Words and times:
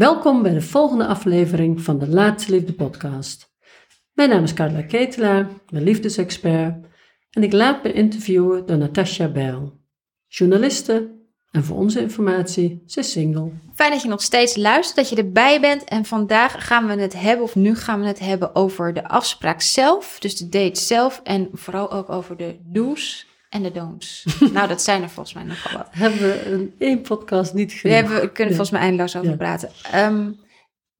Welkom 0.00 0.42
bij 0.42 0.52
de 0.52 0.60
volgende 0.60 1.06
aflevering 1.06 1.82
van 1.82 1.98
de 1.98 2.08
Laatste 2.08 2.50
Liefde 2.50 2.72
podcast. 2.72 3.52
Mijn 4.12 4.28
naam 4.28 4.42
is 4.42 4.54
Carla 4.54 4.82
Ketelaar, 4.82 5.48
mijn 5.68 5.84
liefdesexpert 5.84 6.86
en 7.30 7.42
ik 7.42 7.52
laat 7.52 7.82
me 7.82 7.92
interviewen 7.92 8.66
door 8.66 8.78
Natasja 8.78 9.28
Bijl, 9.28 9.80
journaliste 10.26 11.10
en 11.50 11.64
voor 11.64 11.76
onze 11.76 12.00
informatie, 12.00 12.82
ze 12.86 13.00
is 13.00 13.12
single. 13.12 13.50
Fijn 13.74 13.90
dat 13.90 14.02
je 14.02 14.08
nog 14.08 14.22
steeds 14.22 14.56
luistert, 14.56 14.96
dat 14.96 15.08
je 15.08 15.16
erbij 15.16 15.60
bent. 15.60 15.84
En 15.84 16.04
vandaag 16.04 16.66
gaan 16.66 16.86
we 16.86 17.00
het 17.00 17.20
hebben, 17.20 17.44
of 17.44 17.54
nu 17.54 17.74
gaan 17.74 18.00
we 18.00 18.06
het 18.06 18.18
hebben 18.18 18.54
over 18.54 18.94
de 18.94 19.08
afspraak 19.08 19.60
zelf. 19.60 20.18
Dus 20.18 20.36
de 20.36 20.48
date 20.48 20.80
zelf 20.80 21.20
en 21.24 21.48
vooral 21.52 21.92
ook 21.92 22.10
over 22.10 22.36
de 22.36 22.56
do's 22.62 23.26
en 23.50 23.62
de 23.62 23.70
don'ts. 23.72 24.24
nou, 24.52 24.68
dat 24.68 24.82
zijn 24.82 25.02
er 25.02 25.08
volgens 25.10 25.34
mij 25.34 25.44
nogal 25.44 25.78
wat. 25.78 25.88
Hebben 25.90 26.18
we 26.20 26.50
een 26.50 26.74
één 26.78 27.00
podcast 27.00 27.54
niet 27.54 27.72
We, 27.72 27.78
genoeg? 27.78 27.96
hebben, 27.96 28.20
we 28.20 28.26
kunnen 28.32 28.52
Ja. 28.52 28.58
volgens 28.58 28.70
mij 28.70 28.80
eindeloos 28.80 29.16
over 29.16 29.30
Ja. 29.30 29.36
praten. 29.36 29.70
Ehm, 29.92 30.30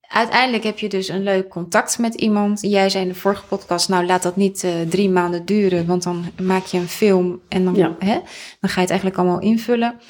uiteindelijk 0.01 0.65
heb 0.65 0.79
je 0.79 0.89
dus 0.89 1.09
een 1.09 1.23
leuk 1.23 1.49
contact 1.49 1.99
met 1.99 2.15
iemand. 2.15 2.61
Jij 2.61 2.89
zei 2.91 3.03
in 3.03 3.09
de 3.09 3.15
vorige 3.19 3.45
podcast, 3.47 3.89
nou 3.89 4.07
laat 4.07 4.23
dat 4.23 4.37
niet 4.37 4.65
eh, 4.65 4.73
drie 4.89 5.11
maanden 5.11 5.45
duren, 5.45 5.87
want 5.87 6.03
dan 6.03 6.25
maak 6.43 6.65
je 6.65 6.79
een 6.79 6.89
film 6.89 7.41
en 7.49 7.65
dan, 7.65 7.75
Ja. 7.75 7.97
hè, 7.99 8.15
dan 8.61 8.71
ga 8.71 8.75
je 8.75 8.81
het 8.81 8.91
eigenlijk 8.91 9.19
allemaal 9.19 9.41
invullen. 9.41 10.01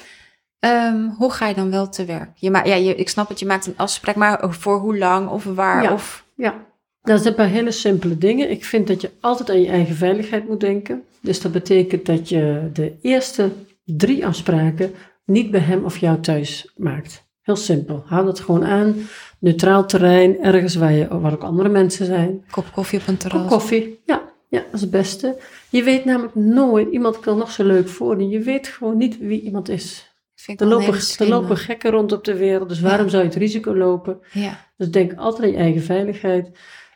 Ehm, 0.59 1.07
hoe 1.07 1.31
ga 1.31 1.47
je 1.47 1.53
dan 1.53 1.71
wel 1.71 1.89
te 1.89 2.05
werk? 2.05 2.29
Je 2.35 2.49
ja, 2.51 2.75
je, 2.75 2.95
ik 2.95 3.09
snap 3.09 3.29
het, 3.29 3.39
je 3.39 3.45
maakt 3.45 3.67
een 3.67 3.77
afspraak, 3.77 4.15
maar 4.15 4.53
voor 4.53 4.79
hoe 4.79 4.97
lang 4.97 5.29
of 5.29 5.43
waar? 5.43 5.83
Ja. 5.83 5.93
Of, 5.93 6.25
Ja, 6.35 6.65
dat 7.01 7.21
zijn 7.21 7.33
maar 7.37 7.47
hele 7.47 7.71
simpele 7.71 8.17
dingen. 8.17 8.51
Ik 8.51 8.65
vind 8.65 8.87
dat 8.87 9.01
je 9.01 9.11
altijd 9.21 9.49
aan 9.49 9.61
je 9.61 9.67
eigen 9.69 9.95
veiligheid 9.95 10.47
moet 10.47 10.59
denken. 10.59 11.03
Dus 11.21 11.41
dat 11.41 11.51
betekent 11.51 12.05
dat 12.05 12.29
je 12.29 12.69
de 12.73 12.97
eerste 13.01 13.49
drie 13.85 14.25
afspraken 14.25 14.93
niet 15.25 15.51
bij 15.51 15.59
hem 15.59 15.85
of 15.85 15.97
jou 15.97 16.19
thuis 16.19 16.73
maakt. 16.75 17.29
Heel 17.41 17.55
simpel. 17.55 18.03
Hou 18.05 18.25
dat 18.25 18.39
gewoon 18.39 18.65
aan. 18.65 18.95
Neutraal 19.39 19.85
terrein, 19.85 20.43
ergens 20.43 20.75
waar, 20.75 20.91
je, 20.91 21.19
waar 21.19 21.33
ook 21.33 21.43
andere 21.43 21.69
mensen 21.69 22.05
zijn. 22.05 22.45
kop 22.51 22.65
koffie 22.73 22.99
op 22.99 23.07
een 23.07 23.17
terras. 23.17 23.41
Kop 23.41 23.49
koffie, 23.49 23.99
ja, 24.05 24.21
ja, 24.49 24.59
dat 24.59 24.73
is 24.73 24.81
het 24.81 24.91
beste. 24.91 25.37
Je 25.69 25.83
weet 25.83 26.05
namelijk 26.05 26.35
nooit, 26.35 26.91
iemand 26.91 27.19
kan 27.19 27.37
nog 27.37 27.51
zo 27.51 27.63
leuk 27.63 27.87
voordoen. 27.87 28.29
Je 28.29 28.39
weet 28.39 28.67
gewoon 28.67 28.97
niet 28.97 29.17
wie 29.17 29.41
iemand 29.41 29.69
is. 29.69 30.09
Er 30.55 30.65
lopen, 30.65 30.99
er 31.17 31.27
lopen 31.27 31.57
gekken 31.57 31.91
rond 31.91 32.11
op 32.11 32.23
de 32.23 32.37
wereld, 32.37 32.69
dus 32.69 32.79
waarom 32.79 33.09
zou 33.09 33.23
je 33.23 33.27
het 33.29 33.37
risico 33.37 33.75
lopen? 33.75 34.19
Ja, 34.31 34.65
Dus 34.77 34.91
denk 34.91 35.13
altijd 35.13 35.43
aan 35.43 35.51
je 35.51 35.57
eigen 35.57 35.81
veiligheid. 35.81 36.49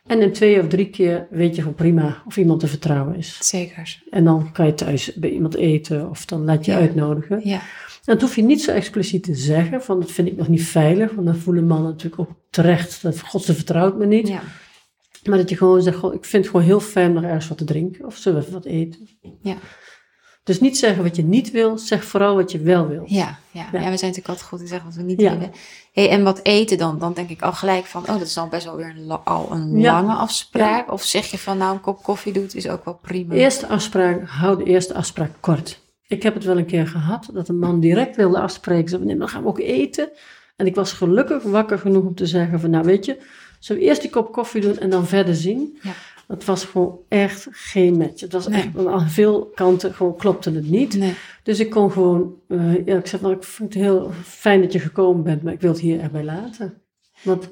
En 0.06 0.20
in 0.22 0.32
twee 0.32 0.60
of 0.60 0.68
drie 0.68 0.90
keer 0.90 1.26
weet 1.30 1.54
je 1.54 1.60
gewoon 1.60 1.76
prima 1.76 2.22
of 2.26 2.36
iemand 2.36 2.60
te 2.60 2.66
vertrouwen 2.66 3.16
is. 3.16 3.38
zeker. 3.42 4.02
En 4.10 4.24
dan 4.24 4.52
kan 4.52 4.66
je 4.66 4.74
thuis 4.74 5.14
bij 5.14 5.30
iemand 5.30 5.54
eten 5.54 6.10
of 6.10 6.24
dan 6.24 6.44
laat 6.44 6.64
je 6.64 6.70
Ja. 6.72 6.78
uitnodigen. 6.78 7.40
Ja, 7.44 7.54
En 7.58 8.12
dat 8.12 8.20
hoef 8.20 8.36
je 8.36 8.42
niet 8.42 8.62
zo 8.62 8.70
expliciet 8.72 9.22
te 9.22 9.34
zeggen, 9.34 9.82
van 9.82 10.00
dat 10.00 10.10
vind 10.12 10.28
ik 10.28 10.36
nog 10.36 10.48
niet 10.48 10.64
veilig. 10.64 11.12
Want 11.12 11.26
dan 11.26 11.36
voelen 11.36 11.66
mannen 11.66 11.90
natuurlijk 11.90 12.20
ook 12.20 12.30
terecht, 12.50 13.02
dat 13.02 13.20
God 13.20 13.42
ze 13.42 13.54
vertrouwt 13.54 13.98
me 13.98 14.06
niet. 14.06 14.28
ja, 14.28 14.40
Maar 15.24 15.38
dat 15.38 15.48
je 15.50 15.56
gewoon 15.56 15.82
zegt, 15.82 15.96
goh, 15.96 16.14
ik 16.14 16.24
vind 16.24 16.42
het 16.42 16.50
gewoon 16.52 16.66
heel 16.66 16.80
fijn 16.80 17.08
om 17.08 17.14
nog 17.14 17.24
ergens 17.24 17.48
wat 17.48 17.58
te 17.58 17.64
drinken. 17.64 18.04
Of 18.06 18.16
zullen 18.16 18.38
we 18.38 18.44
even 18.46 18.56
wat 18.58 18.64
eten? 18.66 19.08
ja. 19.42 19.56
Dus 20.46 20.60
niet 20.60 20.78
zeggen 20.78 21.02
wat 21.02 21.16
je 21.16 21.22
niet 21.22 21.50
wil, 21.50 21.78
zeg 21.78 22.04
vooral 22.04 22.34
wat 22.34 22.52
je 22.52 22.58
wel 22.58 22.86
wil. 22.86 23.02
Ja, 23.06 23.38
ja. 23.50 23.60
Ja. 23.60 23.66
ja. 23.72 23.72
we 23.72 23.80
zijn 23.80 23.90
natuurlijk 23.90 24.28
altijd 24.28 24.46
goed 24.48 24.60
in 24.60 24.66
zeggen 24.66 24.86
wat 24.86 24.96
we 24.96 25.02
niet 25.02 25.20
Ja. 25.20 25.30
willen. 25.32 25.52
Hey, 25.92 26.10
en 26.10 26.22
wat 26.22 26.40
eten 26.42 26.78
dan? 26.78 26.98
Dan 26.98 27.12
denk 27.12 27.28
ik 27.30 27.42
al 27.42 27.52
gelijk 27.52 27.84
van, 27.84 28.00
oh, 28.02 28.06
dat 28.06 28.20
is 28.20 28.34
dan 28.34 28.48
best 28.48 28.64
wel 28.64 28.76
weer 28.76 28.94
een 28.96 29.10
al 29.24 29.48
een 29.52 29.80
lange 29.80 30.14
afspraak. 30.14 30.92
Of 30.92 31.02
zeg 31.02 31.26
je 31.26 31.38
van, 31.38 31.58
nou, 31.58 31.74
een 31.74 31.80
kop 31.80 32.02
koffie 32.02 32.32
doet 32.32 32.54
is 32.54 32.68
ook 32.68 32.84
wel 32.84 32.98
prima. 33.02 33.34
Eerste 33.34 33.66
afspraak, 33.66 34.28
hou 34.28 34.58
de 34.58 34.64
eerste 34.70 34.94
afspraak 34.94 35.30
kort. 35.40 35.80
Ik 36.06 36.22
heb 36.22 36.34
het 36.34 36.44
wel 36.44 36.58
een 36.58 36.66
keer 36.66 36.86
gehad 36.86 37.28
dat 37.32 37.48
een 37.48 37.58
man 37.58 37.80
direct 37.80 38.16
wilde 38.16 38.40
afspreken. 38.40 38.88
Ze 38.88 38.98
nee, 38.98 39.16
dan 39.16 39.28
gaan 39.28 39.42
we 39.42 39.48
ook 39.48 39.58
eten. 39.60 40.08
En 40.56 40.66
ik 40.66 40.74
was 40.74 40.92
gelukkig 40.92 41.42
wakker 41.42 41.78
genoeg 41.78 42.04
om 42.04 42.14
te 42.14 42.26
zeggen 42.26 42.60
van, 42.60 42.70
nou 42.70 42.84
weet 42.84 43.04
je, 43.04 43.18
zullen 43.58 43.82
we 43.82 43.88
eerst 43.88 44.00
die 44.00 44.10
kop 44.10 44.32
koffie 44.32 44.60
doen 44.60 44.78
en 44.78 44.90
dan 44.90 45.06
verder 45.06 45.34
zien? 45.34 45.78
Ja. 45.82 45.92
Dat 46.28 46.44
was 46.44 46.64
gewoon 46.64 46.98
echt 47.08 47.48
geen 47.50 47.96
match. 47.96 48.20
Het 48.20 48.32
was 48.32 48.48
Nee. 48.48 48.62
echt, 48.62 48.86
aan 48.86 49.08
veel 49.10 49.50
kanten 49.54 49.94
gewoon 49.94 50.16
klopte 50.16 50.50
het 50.50 50.70
niet. 50.70 50.96
Nee, 50.98 51.12
Dus 51.42 51.60
ik 51.60 51.70
kon 51.70 51.90
gewoon, 51.92 52.34
eh, 52.48 52.86
ja, 52.86 52.96
ik 52.98 53.06
zeg, 53.06 53.20
nou, 53.20 53.34
ik 53.34 53.44
vind 53.44 53.74
het 53.74 53.82
heel 53.82 54.10
fijn 54.24 54.60
dat 54.60 54.72
je 54.72 54.78
gekomen 54.78 55.22
bent, 55.22 55.42
maar 55.42 55.52
ik 55.52 55.60
wil 55.60 55.70
het 55.70 55.80
hier 55.80 56.00
erbij 56.00 56.24
laten. 56.24 56.82
Want 57.22 57.50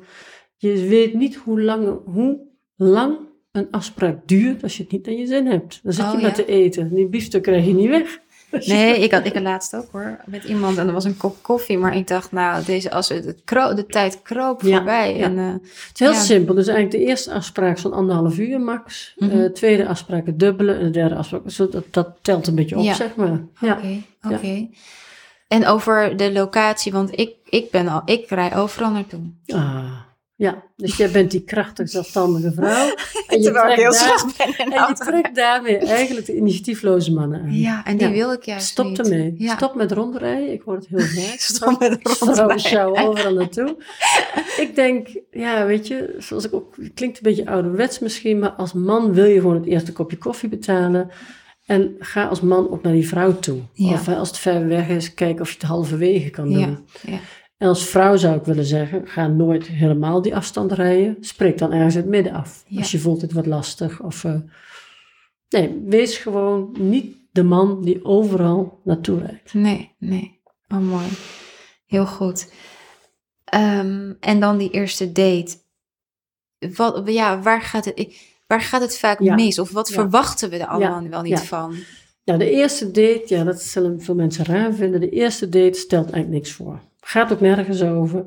je 0.56 0.86
weet 0.88 1.14
niet 1.14 1.34
hoe 1.36 1.60
lang, 1.62 1.98
hoe 2.04 2.38
lang 2.76 3.16
een 3.52 3.68
afspraak 3.70 4.28
duurt 4.28 4.62
als 4.62 4.76
je 4.76 4.82
het 4.82 4.92
niet 4.92 5.06
naar 5.06 5.14
je 5.14 5.26
zin 5.26 5.46
hebt. 5.46 5.80
Dan 5.82 5.92
zit 5.92 6.04
Oh, 6.04 6.10
je 6.10 6.16
maar 6.16 6.26
ja. 6.26 6.32
te 6.32 6.46
eten. 6.46 6.94
Die 6.94 7.08
biefstuk 7.08 7.42
krijg 7.42 7.66
je 7.66 7.74
niet 7.74 7.88
weg. 7.88 8.20
nee 8.66 8.98
ik, 8.98 9.12
had, 9.12 9.24
ik 9.26 9.32
had 9.34 9.42
laatst 9.42 9.76
ook 9.76 9.86
hoor, 9.92 10.16
met 10.26 10.44
iemand 10.44 10.78
en 10.78 10.86
er 10.86 10.92
was 10.92 11.04
een 11.04 11.16
kop 11.16 11.36
koffie. 11.42 11.78
Maar 11.78 11.96
ik 11.96 12.08
dacht, 12.08 12.32
nou, 12.32 12.64
deze, 12.64 12.90
als 12.90 13.08
het, 13.08 13.24
het 13.24 13.40
kro- 13.44 13.74
de 13.74 13.86
tijd 13.86 14.22
kroop 14.22 14.62
Ja, 14.62 14.76
voorbij. 14.76 15.16
ja. 15.16 15.24
En, 15.24 15.38
eh, 15.38 15.46
Het 15.52 15.62
is 15.94 15.98
heel 16.00 16.12
Ja. 16.12 16.18
simpel. 16.20 16.54
Dus 16.54 16.66
eigenlijk 16.66 16.96
de 16.98 17.04
eerste 17.10 17.32
afspraak 17.32 17.78
zo'n 17.78 17.92
anderhalf 17.92 18.38
uur 18.38 18.60
max. 18.60 19.14
Eh, 19.18 19.44
tweede 19.44 19.86
afspraak 19.88 20.26
het 20.26 20.38
dubbele. 20.38 20.72
En 20.74 20.84
de 20.84 20.90
derde 20.90 21.14
afspraak, 21.14 21.42
zo, 21.46 21.68
dat, 21.68 21.84
dat 21.90 22.08
telt 22.22 22.46
een 22.46 22.54
beetje 22.54 22.78
op, 22.78 22.84
zeg 22.94 23.14
maar. 23.16 23.40
Ja. 23.60 23.72
Oké, 23.76 24.02
oké. 24.34 24.68
En 25.48 25.66
over 25.66 26.16
de 26.16 26.32
locatie, 26.32 26.92
want 26.92 27.18
ik, 27.18 27.30
ik 27.44 27.70
ben 27.70 27.88
al, 27.88 28.02
ik 28.04 28.28
rij 28.28 28.56
overal 28.56 28.90
naartoe. 28.90 29.20
Ah, 29.46 29.93
ja, 30.36 30.62
dus 30.76 30.96
jij 30.96 31.10
bent 31.10 31.30
die 31.30 31.44
krachtige, 31.44 31.88
zelfstandige 31.88 32.52
vrouw. 32.52 32.86
En 33.28 33.38
je 33.38 33.44
Terwijl 33.44 33.70
ik 33.72 33.78
heel 33.78 33.90
daar- 33.90 34.18
slecht 34.18 34.36
ben 34.38 34.66
in 34.66 34.72
En 34.72 34.86
je 34.88 34.94
trekt 34.94 35.34
daarmee 35.34 35.76
eigenlijk 35.78 36.26
de 36.26 36.36
initiatiefloze 36.36 37.12
mannen 37.12 37.40
aan. 37.42 37.52
Ja, 37.52 37.84
en 37.84 37.96
die 37.96 38.06
Ja. 38.08 38.12
wil 38.12 38.32
ik 38.32 38.42
juist 38.42 38.66
Stop 38.66 38.86
niet. 38.86 38.98
ermee. 38.98 39.34
Ja. 39.38 39.56
Stop 39.56 39.74
met 39.74 39.92
rondrijden. 39.92 40.52
Ik 40.52 40.62
het 40.76 40.86
heel 40.88 40.98
vaak. 41.22 41.38
Stop 41.40 41.78
met 41.78 41.98
Vrouwen 42.02 42.18
rondrijden. 42.36 42.60
sjouwen 42.60 43.00
overal 43.08 43.34
naartoe. 43.34 43.76
ik 44.56 44.70
denk, 44.74 45.08
ja, 45.30 45.66
weet 45.66 45.86
je, 45.86 46.14
zoals 46.18 46.44
ik 46.44 46.54
ook, 46.54 46.76
het 46.76 46.94
klinkt 46.94 47.16
een 47.16 47.22
beetje 47.22 47.46
ouderwets 47.50 47.98
misschien, 47.98 48.38
maar 48.38 48.50
als 48.50 48.72
man 48.72 49.12
wil 49.12 49.24
je 49.24 49.40
gewoon 49.40 49.54
het 49.56 49.66
eerste 49.66 49.92
kopje 49.92 50.16
koffie 50.18 50.48
betalen. 50.48 51.10
En 51.66 51.94
ga 51.98 52.24
als 52.26 52.40
man 52.40 52.70
ook 52.70 52.82
naar 52.82 52.92
die 52.92 53.08
vrouw 53.08 53.38
toe. 53.38 53.58
Ja. 53.72 53.92
Of 53.92 54.06
hè, 54.06 54.16
als 54.16 54.28
het 54.28 54.38
ver 54.38 54.66
weg 54.68 54.88
is, 54.88 55.14
kijk 55.14 55.40
of 55.40 55.48
je 55.48 55.54
het 55.58 55.68
halverwege 55.68 56.30
kan 56.30 56.48
doen. 56.48 56.58
Ja, 56.58 56.78
ja. 57.02 57.18
En 57.56 57.68
als 57.68 57.84
vrouw 57.88 58.16
zou 58.16 58.36
ik 58.36 58.44
willen 58.44 58.64
zeggen, 58.64 59.08
ga 59.08 59.26
nooit 59.26 59.66
helemaal 59.66 60.22
die 60.22 60.36
afstand 60.36 60.72
rijden. 60.72 61.16
Spreek 61.20 61.58
dan 61.58 61.72
ergens 61.72 61.94
het 61.94 62.06
midden 62.06 62.32
af. 62.32 62.64
Ja. 62.66 62.78
Als 62.78 62.90
je 62.90 62.98
voelt 62.98 63.20
het 63.20 63.32
wat 63.32 63.46
lastig. 63.46 64.00
Of, 64.02 64.24
eh, 64.24 64.36
nee, 65.48 65.82
wees 65.86 66.16
gewoon 66.16 66.76
niet 66.78 67.16
de 67.32 67.42
man 67.42 67.82
die 67.82 68.04
overal 68.04 68.80
naartoe 68.84 69.18
rijdt. 69.18 69.54
Nee, 69.54 69.94
nee. 69.98 70.40
Oh, 70.68 70.78
mooi. 70.78 71.06
Heel 71.86 72.06
goed. 72.06 72.52
Ehm, 73.44 74.12
en 74.20 74.40
dan 74.40 74.58
die 74.58 74.70
eerste 74.70 75.12
date. 75.12 75.56
Wat, 76.76 77.02
ja, 77.04 77.40
waar 77.42 77.62
gaat 77.62 77.84
het, 77.84 78.16
waar 78.46 78.60
gaat 78.60 78.80
het 78.80 78.98
vaak 78.98 79.20
Ja. 79.20 79.34
mis? 79.34 79.58
Of 79.58 79.70
wat 79.70 79.88
Ja. 79.88 79.94
verwachten 79.94 80.50
we 80.50 80.56
er 80.56 80.66
allemaal 80.66 81.08
wel 81.08 81.22
niet 81.22 81.40
van? 81.40 81.74
Nou, 82.24 82.38
de 82.38 82.50
eerste 82.50 82.86
date, 82.86 83.24
ja, 83.26 83.44
dat 83.44 83.62
zullen 83.62 84.00
veel 84.00 84.14
mensen 84.14 84.44
raar 84.44 84.72
vinden. 84.74 85.00
De 85.00 85.08
eerste 85.10 85.48
date 85.48 85.78
stelt 85.78 86.10
eigenlijk 86.10 86.34
niks 86.34 86.52
voor. 86.52 86.80
Gaat 87.06 87.32
ook 87.32 87.40
nergens 87.40 87.82
over. 87.82 88.26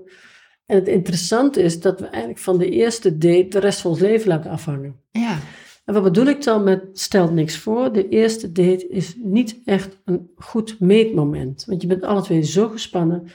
En 0.66 0.76
het 0.76 0.88
interessante 0.88 1.62
is 1.62 1.80
dat 1.80 2.00
we 2.00 2.06
eigenlijk 2.06 2.40
van 2.42 2.58
de 2.58 2.70
eerste 2.70 3.18
date 3.18 3.48
de 3.50 3.60
rest 3.60 3.80
van 3.82 3.92
ons 3.92 4.00
leven 4.00 4.28
laten 4.28 4.52
afhangen. 4.52 4.96
Ja. 5.12 5.38
En 5.86 5.94
wat 5.94 6.04
bedoel 6.04 6.26
ik 6.26 6.44
dan 6.44 6.64
met 6.64 6.84
stelt 6.94 7.32
niks 7.32 7.58
voor? 7.58 7.94
De 7.94 8.10
eerste 8.10 8.52
date 8.52 8.88
is 8.88 9.14
niet 9.18 9.62
echt 9.66 9.98
een 10.06 10.30
goed 10.36 10.80
meetmoment. 10.80 11.64
Want 11.68 11.82
je 11.82 11.88
bent 11.88 12.04
alle 12.04 12.22
twee 12.22 12.42
zo 12.44 12.68
gespannen. 12.70 13.28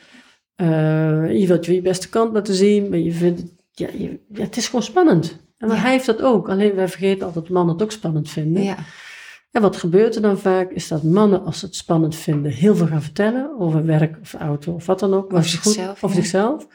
Eh, 0.55 1.41
je 1.41 1.47
wilt 1.47 1.67
je 1.67 1.75
je 1.75 1.83
beste 1.83 2.09
kant 2.09 2.33
laten 2.33 2.55
zien, 2.55 2.89
maar 2.89 2.99
je 2.99 3.13
vindt 3.13 3.41
het, 3.41 3.53
ja, 3.71 3.89
je- 3.99 4.21
ja, 4.33 4.43
het 4.43 4.57
is 4.57 4.67
gewoon 4.67 4.83
spannend. 4.83 5.39
En 5.59 5.69
Ja. 5.69 5.75
hij 5.75 5.91
heeft 5.91 6.07
dat 6.07 6.23
ook. 6.23 6.49
Alleen 6.49 6.75
wij 6.75 6.89
vergeten 6.89 7.27
altijd 7.27 7.45
dat 7.45 7.55
mannen 7.55 7.75
het 7.75 7.83
ook 7.83 7.93
spannend 7.93 8.31
vinden. 8.31 8.63
Ja. 8.63 8.77
En 9.53 9.63
wat 9.63 9.77
gebeurt 9.77 10.15
er 10.17 10.23
dan 10.23 10.39
vaak, 10.39 10.71
is 10.71 10.89
dat 10.89 11.03
mannen, 11.03 11.45
als 11.45 11.59
ze 11.59 11.67
het 11.67 11.75
spannend 11.77 12.17
vinden, 12.17 12.53
heel 12.53 12.77
veel 12.77 12.87
gaan 12.87 13.03
vertellen 13.03 13.61
over 13.61 13.85
werk 13.87 14.19
of 14.21 14.35
auto 14.35 14.73
of 14.73 14.87
wat 14.87 14.99
dan 15.01 15.15
ook. 15.15 15.31
goed- 15.33 15.45
zichzelf, 15.47 16.05
over 16.05 16.09
ja. 16.17 16.23
zichzelf. 16.23 16.67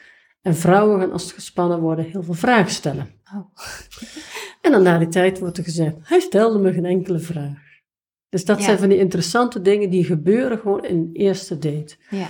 En 0.42 0.56
vrouwen 0.56 1.00
gaan, 1.00 1.12
als 1.12 1.28
ze 1.28 1.34
gespannen 1.34 1.80
worden, 1.80 2.06
heel 2.06 2.24
veel 2.24 2.34
vragen 2.34 2.72
stellen. 2.72 3.10
Oh. 3.36 3.46
En 4.62 4.72
dan 4.74 4.84
na 4.84 4.98
die 4.98 5.08
tijd 5.08 5.40
wordt 5.40 5.58
er 5.58 5.64
gezegd, 5.64 5.96
hij 6.04 6.20
stelde 6.20 6.60
me 6.60 6.74
geen 6.74 6.86
enkele 6.86 7.20
vraag. 7.20 7.58
Dus 8.30 8.46
dat 8.46 8.58
Ja. 8.58 8.64
zijn 8.64 8.78
van 8.78 8.90
die 8.90 8.98
interessante 8.98 9.62
dingen 9.62 9.90
die 9.90 10.04
gebeuren 10.04 10.58
gewoon 10.60 10.86
in 10.86 10.96
een 10.98 11.10
eerste 11.14 11.60
date. 11.60 11.96
Ja. 12.10 12.28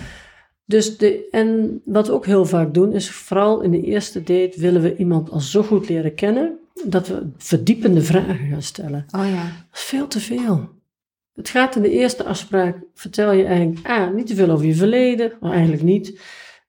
Dus 0.66 0.98
de, 0.98 1.28
en 1.32 1.82
wat 1.86 2.08
we 2.08 2.14
ook 2.14 2.26
heel 2.26 2.46
vaak 2.46 2.74
doen, 2.74 2.92
is 2.94 3.10
vooral 3.12 3.62
in 3.62 3.72
de 3.72 3.82
eerste 3.82 4.20
date 4.24 4.54
willen 4.60 4.82
we 4.82 4.96
iemand 4.96 5.30
al 5.30 5.40
zo 5.40 5.64
goed 5.64 5.90
leren 5.90 6.14
kennen, 6.16 6.60
dat 6.86 7.08
we 7.08 7.30
verdiepende 7.38 8.02
vragen 8.02 8.50
gaan 8.50 8.62
stellen. 8.62 9.06
Oh 9.12 9.26
ja. 9.26 9.44
Dat 9.44 9.74
is 9.74 9.82
veel 9.82 10.08
te 10.08 10.20
veel. 10.20 10.70
Het 11.34 11.50
gaat 11.50 11.76
in 11.76 11.82
de 11.82 11.92
eerste 11.92 12.24
afspraak, 12.24 12.78
vertel 12.94 13.32
je 13.32 13.46
eigenlijk, 13.46 13.88
ah, 13.88 14.14
niet 14.14 14.28
te 14.28 14.36
veel 14.36 14.50
over 14.50 14.66
je 14.66 14.76
verleden, 14.76 15.32
maar 15.40 15.52
eigenlijk 15.52 15.84
niet. 15.84 16.20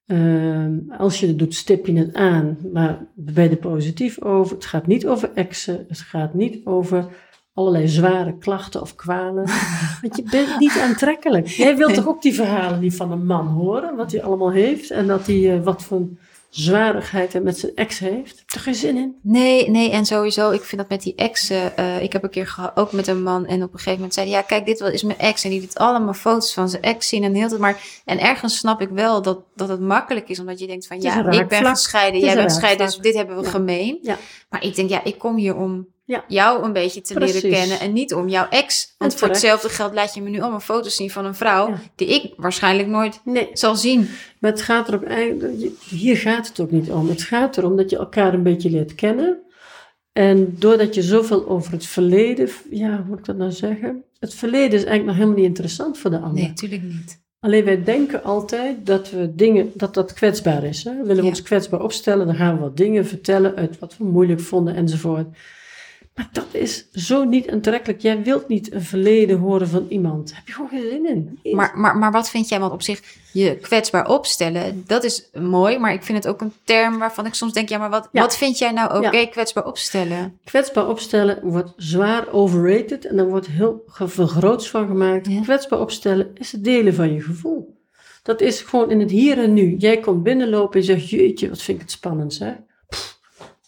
Ehm, 0.06 0.78
als 0.99 1.20
je 1.20 1.26
het 1.26 1.38
doet, 1.38 1.55
stip 1.55 1.87
je 1.87 1.96
het 1.96 2.14
aan, 2.14 2.58
maar 2.72 3.06
ben 3.14 3.44
je 3.44 3.50
er 3.50 3.56
positief 3.56 4.22
over. 4.22 4.55
Het 4.55 4.64
gaat 4.64 4.87
niet 4.87 5.06
over 5.06 5.31
exen, 5.34 5.84
het 5.88 5.99
gaat 5.99 6.34
niet 6.34 6.66
over 6.66 7.08
allerlei 7.52 7.88
zware 7.88 8.38
klachten 8.38 8.81
of 8.81 8.94
kwalen. 8.94 9.44
Want 10.02 10.16
je 10.16 10.22
bent 10.31 10.58
niet 10.58 10.78
aantrekkelijk. 10.78 11.46
Jij 11.46 11.76
wilt 11.76 11.94
toch 11.94 12.08
ook 12.08 12.22
die 12.22 12.34
verhalen 12.34 12.81
niet 12.81 12.96
van 12.96 13.12
een 13.12 13.26
man 13.26 13.46
horen, 13.46 13.96
wat 13.96 14.12
hij 14.12 14.22
allemaal 14.22 14.52
heeft 14.52 14.90
en 14.90 15.06
dat 15.06 15.26
hij, 15.26 15.56
eh, 15.56 15.64
wat 15.64 15.82
voor 15.82 16.06
zwarigheid 16.50 17.34
en 17.34 17.42
met 17.42 17.58
zijn 17.58 17.72
ex 17.74 17.98
heeft. 17.98 18.42
Er 18.46 18.60
geen 18.60 18.74
zin 18.74 18.96
in? 18.96 19.16
Nee, 19.22 19.70
nee, 19.70 19.90
en 19.90 20.06
sowieso, 20.06 20.50
ik 20.50 20.62
vind 20.62 20.80
dat 20.80 20.90
met 20.90 21.02
die 21.02 21.14
exen. 21.14 21.76
eh, 21.76 22.02
ik 22.02 22.12
heb 22.12 22.22
een 22.22 22.30
keer 22.30 22.46
geha- 22.46 22.72
ook 22.74 22.92
met 22.92 23.06
een 23.06 23.22
man 23.22 23.46
en 23.46 23.62
op 23.62 23.68
een 23.72 23.76
gegeven 23.78 23.92
moment 23.94 24.14
zei 24.14 24.28
hij, 24.30 24.36
ja, 24.38 24.42
kijk, 24.42 24.66
dit 24.66 24.80
is 24.80 25.02
mijn 25.02 25.18
ex. 25.18 25.44
En 25.44 25.50
die 25.50 25.60
liet 25.60 25.78
allemaal 25.78 26.14
foto's 26.14 26.54
van 26.54 26.68
zijn 26.68 26.82
ex 26.82 27.08
zien 27.08 27.24
en 27.24 27.34
heel 27.34 27.48
het 27.50 27.58
maar. 27.58 27.82
En 28.04 28.18
ergens 28.20 28.58
snap 28.58 28.80
ik 28.80 28.88
wel 28.88 29.22
dat, 29.22 29.40
dat 29.54 29.68
het 29.68 29.80
makkelijk 29.80 30.28
is, 30.28 30.38
omdat 30.40 30.58
je 30.58 30.66
denkt 30.66 30.86
van, 30.86 31.00
ja, 31.00 31.30
ik 31.30 31.48
ben 31.48 31.66
gescheiden, 31.66 32.20
jij 32.20 32.34
bent 32.34 32.52
gescheiden, 32.52 32.86
dus 32.86 32.96
dit 32.96 33.14
hebben 33.14 33.36
we 33.36 33.42
Ja. 33.42 33.50
gemeen. 33.50 33.98
Ja. 34.02 34.16
Maar 34.50 34.62
ik 34.64 34.74
denk, 34.74 34.88
ja, 34.90 35.04
ik 35.04 35.18
kom 35.18 35.36
hier 35.36 35.56
om 35.56 35.86
Ja. 36.08 36.25
jou 36.28 36.64
een 36.64 36.72
beetje 36.72 37.00
te 37.00 37.19
leren 37.19 37.50
kennen 37.50 37.81
en 37.81 37.93
niet 37.93 38.14
om 38.14 38.28
jouw 38.28 38.49
ex. 38.49 38.94
Want 38.99 39.14
voor 39.14 39.28
hetzelfde 39.28 39.69
geld 39.69 39.94
laat 39.94 40.14
je 40.14 40.22
me 40.22 40.28
nu 40.31 40.40
allemaal 40.40 40.60
foto's 40.60 40.96
zien 40.96 41.10
van 41.10 41.25
een 41.25 41.34
vrouw 41.34 41.69
Ja. 41.69 41.81
die 41.94 42.08
ik 42.08 42.32
waarschijnlijk 42.37 42.88
nooit 42.88 43.20
Nee, 43.25 43.49
zal 43.52 43.76
zien. 43.76 44.08
maar 44.38 44.50
het 44.50 44.62
gaat 44.62 44.88
er 44.88 44.94
ook 44.94 45.05
eigenlijk, 45.05 45.72
hier 45.88 46.16
gaat 46.16 46.49
het 46.49 46.60
ook 46.60 46.70
niet 46.70 46.90
om. 46.90 47.08
Het 47.08 47.22
gaat 47.22 47.56
erom 47.58 47.76
dat 47.76 47.90
je 47.90 47.96
elkaar 47.96 48.34
een 48.34 48.43
beetje 48.43 48.70
leert 48.70 48.94
kennen. 48.94 49.38
En 50.12 50.55
doordat 50.58 50.94
je 50.94 51.02
zoveel 51.02 51.49
over 51.49 51.72
het 51.72 51.87
verleden, 51.87 52.49
ja, 52.70 52.96
hoe 52.96 53.05
moet 53.08 53.19
ik 53.19 53.25
dat 53.25 53.37
nou 53.37 53.50
zeggen? 53.52 54.02
Het 54.20 54.34
verleden 54.34 54.70
is 54.78 54.84
eigenlijk 54.84 55.05
nog 55.06 55.14
helemaal 55.14 55.37
niet 55.37 55.46
interessant 55.46 55.99
voor 55.99 56.10
de 56.10 56.16
ander. 56.19 56.34
Nee, 56.34 56.49
natuurlijk 56.49 56.82
niet. 56.82 57.20
Alleen 57.40 57.64
wij 57.64 57.84
denken 57.84 58.22
altijd 58.25 58.87
dat 58.87 59.10
we 59.10 59.34
dingen, 59.34 59.70
dat 59.75 59.94
dat 59.94 60.12
kwetsbaar 60.12 60.64
is. 60.64 60.84
Hè? 60.84 60.90
Willen 60.96 61.16
we 61.16 61.22
Ja. 61.22 61.28
ons 61.28 61.43
kwetsbaar 61.43 61.82
opstellen, 61.82 62.26
dan 62.26 62.34
gaan 62.34 62.55
we 62.55 62.60
wat 62.60 62.76
dingen 62.76 63.06
vertellen 63.06 63.56
uit 63.56 63.78
wat 63.78 63.96
we 63.96 64.05
moeilijk 64.05 64.40
vonden 64.40 64.75
enzovoort. 64.75 65.26
Maar 66.19 66.29
dat 66.32 66.47
is 66.53 66.87
zo 66.93 67.25
niet 67.25 67.50
aantrekkelijk. 67.50 68.00
Jij 68.00 68.23
wilt 68.23 68.49
niet 68.49 68.73
een 68.73 68.82
verleden 68.82 69.38
horen 69.38 69.69
van 69.69 69.87
iemand. 69.88 70.29
Daar 70.29 70.37
heb 70.37 70.47
je 70.47 70.53
gewoon 70.53 70.69
geen 70.70 70.88
zin 70.91 71.38
in. 71.43 71.56
Maar, 71.56 71.73
maar, 71.79 71.97
maar 71.99 72.12
wat 72.12 72.31
vind 72.31 72.49
jij? 72.49 72.61
Want 72.61 72.73
op 72.73 72.82
zich, 72.82 73.03
je 73.32 73.56
kwetsbaar 73.56 74.09
opstellen, 74.09 74.85
dat 74.87 75.05
is 75.05 75.29
mooi. 75.41 75.79
Maar 75.79 75.93
ik 75.93 76.03
vind 76.03 76.19
het 76.25 76.32
ook 76.32 76.41
een 76.41 76.53
term 76.65 76.99
waarvan 76.99 77.26
ik 77.26 77.35
soms 77.35 77.53
denk, 77.53 77.69
ja, 77.69 77.79
maar 77.79 77.91
wat, 77.91 78.09
Ja. 78.12 78.20
wat 78.20 78.37
vind 78.37 78.59
jij 78.59 78.70
nou 78.73 78.97
oké 79.06 79.17
Ja. 79.17 79.26
kwetsbaar 79.26 79.67
opstellen? 79.67 80.38
Kwetsbaar 80.44 80.88
opstellen 80.88 81.38
wordt 81.43 81.73
zwaar 81.76 82.32
overrated 82.32 83.05
en 83.06 83.19
er 83.19 83.29
wordt 83.29 83.47
heel 83.47 83.82
ge- 83.87 84.09
veel 84.09 84.26
groots 84.26 84.70
van 84.70 84.87
gemaakt. 84.87 85.26
Ja. 85.29 85.41
Kwetsbaar 85.41 85.81
opstellen 85.81 86.31
is 86.35 86.53
het 86.53 86.65
delen 86.65 86.94
van 86.94 87.12
je 87.15 87.20
gevoel. 87.20 87.76
Dat 88.23 88.41
is 88.41 88.61
gewoon 88.61 88.91
in 88.91 89.00
het 89.00 89.11
hier 89.11 89.38
en 89.38 89.53
nu. 89.55 89.75
Jij 89.76 89.99
komt 89.99 90.23
binnenlopen 90.23 90.79
en 90.81 90.85
zegt, 90.87 91.09
jeetje, 91.11 91.49
wat 91.49 91.62
vind 91.62 91.76
ik 91.79 91.82
het 91.82 91.93
spannend, 91.93 92.38
hè? 92.38 92.53
Pff. 92.88 93.19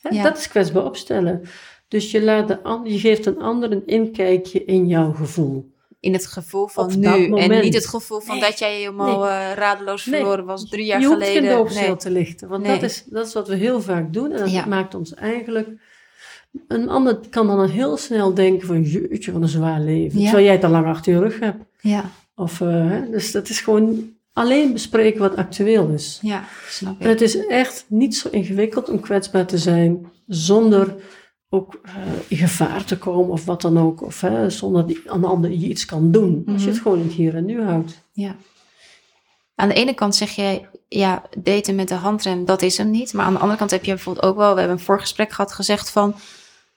Hè. 0.00 0.23
Dat 0.23 0.38
is 0.38 0.49
kwetsbaar 0.49 0.85
opstellen. 0.85 1.43
Dus 1.90 2.10
je, 2.10 2.22
laat 2.22 2.48
de 2.48 2.81
je 2.84 2.98
geeft 2.98 3.26
een 3.26 3.38
ander 3.40 3.72
een 3.72 3.87
inkijkje 3.87 4.64
in 4.64 4.87
jouw 4.87 5.12
gevoel. 5.12 5.70
In 6.00 6.12
het 6.12 6.26
gevoel 6.26 6.66
van 6.66 6.98
nu. 6.98 7.37
En 7.37 7.60
niet 7.60 7.75
het 7.75 7.87
gevoel 7.87 8.20
van 8.20 8.34
Nee. 8.38 8.44
dat 8.44 8.58
jij 8.58 8.76
helemaal 8.76 9.28
eh, 9.28 9.52
radeloos 9.54 10.06
Nee. 10.06 10.20
verloren 10.20 10.44
was 10.44 10.69
drie 10.69 10.84
jaar 10.84 11.00
je 11.00 11.06
hoeft 11.06 11.22
geleden. 11.26 11.66
geen 11.69 11.87
Nee. 11.87 11.96
te 11.96 12.10
lichten, 12.10 12.48
want 12.48 12.62
Nee. 12.62 12.72
dat, 12.81 12.82
is, 12.90 13.04
dat 13.06 13.26
is 13.26 13.32
wat 13.32 13.48
we 13.48 13.54
heel 13.54 13.81
vaak 13.81 14.12
doen. 14.12 14.32
En 14.32 14.38
dat 14.38 14.50
Ja. 14.52 14.66
maakt 14.66 14.94
ons 14.94 15.14
eigenlijk... 15.14 15.69
Een 16.69 16.88
ander 16.88 17.19
kan 17.31 17.46
dan 17.46 17.69
heel 17.69 17.96
snel 17.96 18.34
denken 18.34 18.66
van, 18.66 18.82
jeetje, 18.82 19.32
wat 19.32 19.42
een 19.42 19.48
zwaar 19.48 19.81
leven. 19.81 20.19
Ja. 20.19 20.25
Terwijl 20.25 20.44
jij 20.44 20.54
het 20.54 20.64
al 20.64 20.70
lang 20.70 20.87
achter 20.87 21.12
je 21.12 21.19
rug 21.19 21.40
hebt. 21.40 21.64
Ja, 21.81 22.10
Of, 22.34 22.58
hè, 22.58 23.10
dus 23.10 23.32
dat 23.32 23.48
is 23.48 23.60
gewoon 23.60 24.10
alleen 24.32 24.72
bespreken 24.72 25.20
wat 25.20 25.37
actueel 25.37 25.88
is. 25.88 26.19
ja, 26.22 26.44
snap 26.69 26.94
En 27.00 27.04
ik. 27.04 27.10
het 27.12 27.20
is 27.20 27.46
echt 27.46 27.84
niet 27.88 28.16
zo 28.16 28.28
ingewikkeld 28.31 28.88
om 28.88 29.00
kwetsbaar 29.00 29.46
te 29.46 29.58
zijn 29.58 30.06
zonder 30.26 30.94
ook 31.50 31.81
eh, 31.82 31.93
in 32.29 32.37
gevaar 32.37 32.85
te 32.85 32.99
komen 32.99 33.31
of 33.31 33.44
wat 33.44 33.61
dan 33.62 33.79
ook. 33.79 34.02
Of 34.02 34.20
hè, 34.20 34.50
zonder 34.50 34.87
die 34.87 35.00
een 35.05 35.25
ander 35.25 35.50
je 35.50 35.67
iets 35.69 35.85
kan 35.85 36.11
doen. 36.11 36.43
Als 36.47 36.62
je 36.62 36.67
Mhm. 36.67 36.69
het 36.69 36.79
gewoon 36.82 36.99
in 36.99 37.05
het 37.05 37.12
hier 37.12 37.35
en 37.37 37.44
nu 37.44 37.62
houdt. 37.62 38.02
Ja. 38.12 38.37
Aan 39.55 39.69
de 39.69 39.75
ene 39.75 39.94
kant 39.94 40.14
zeg 40.14 40.31
jij, 40.31 40.69
ja, 40.88 41.23
daten 41.38 41.75
met 41.75 41.88
de 41.88 41.94
handrem, 41.94 42.44
dat 42.44 42.62
is 42.62 42.76
hem 42.79 42.91
niet. 42.91 43.12
Maar 43.12 43.26
aan 43.26 43.32
de 43.32 43.38
andere 43.38 43.58
kant 43.58 43.70
heb 43.70 43.85
je 43.85 43.94
bijvoorbeeld 43.94 44.25
ook 44.26 44.37
wel, 44.37 44.52
we 44.52 44.58
hebben 44.58 44.79
een 44.79 44.85
voorgesprek 44.85 45.31
gehad, 45.32 45.52
gezegd 45.52 45.91
van, 45.91 46.14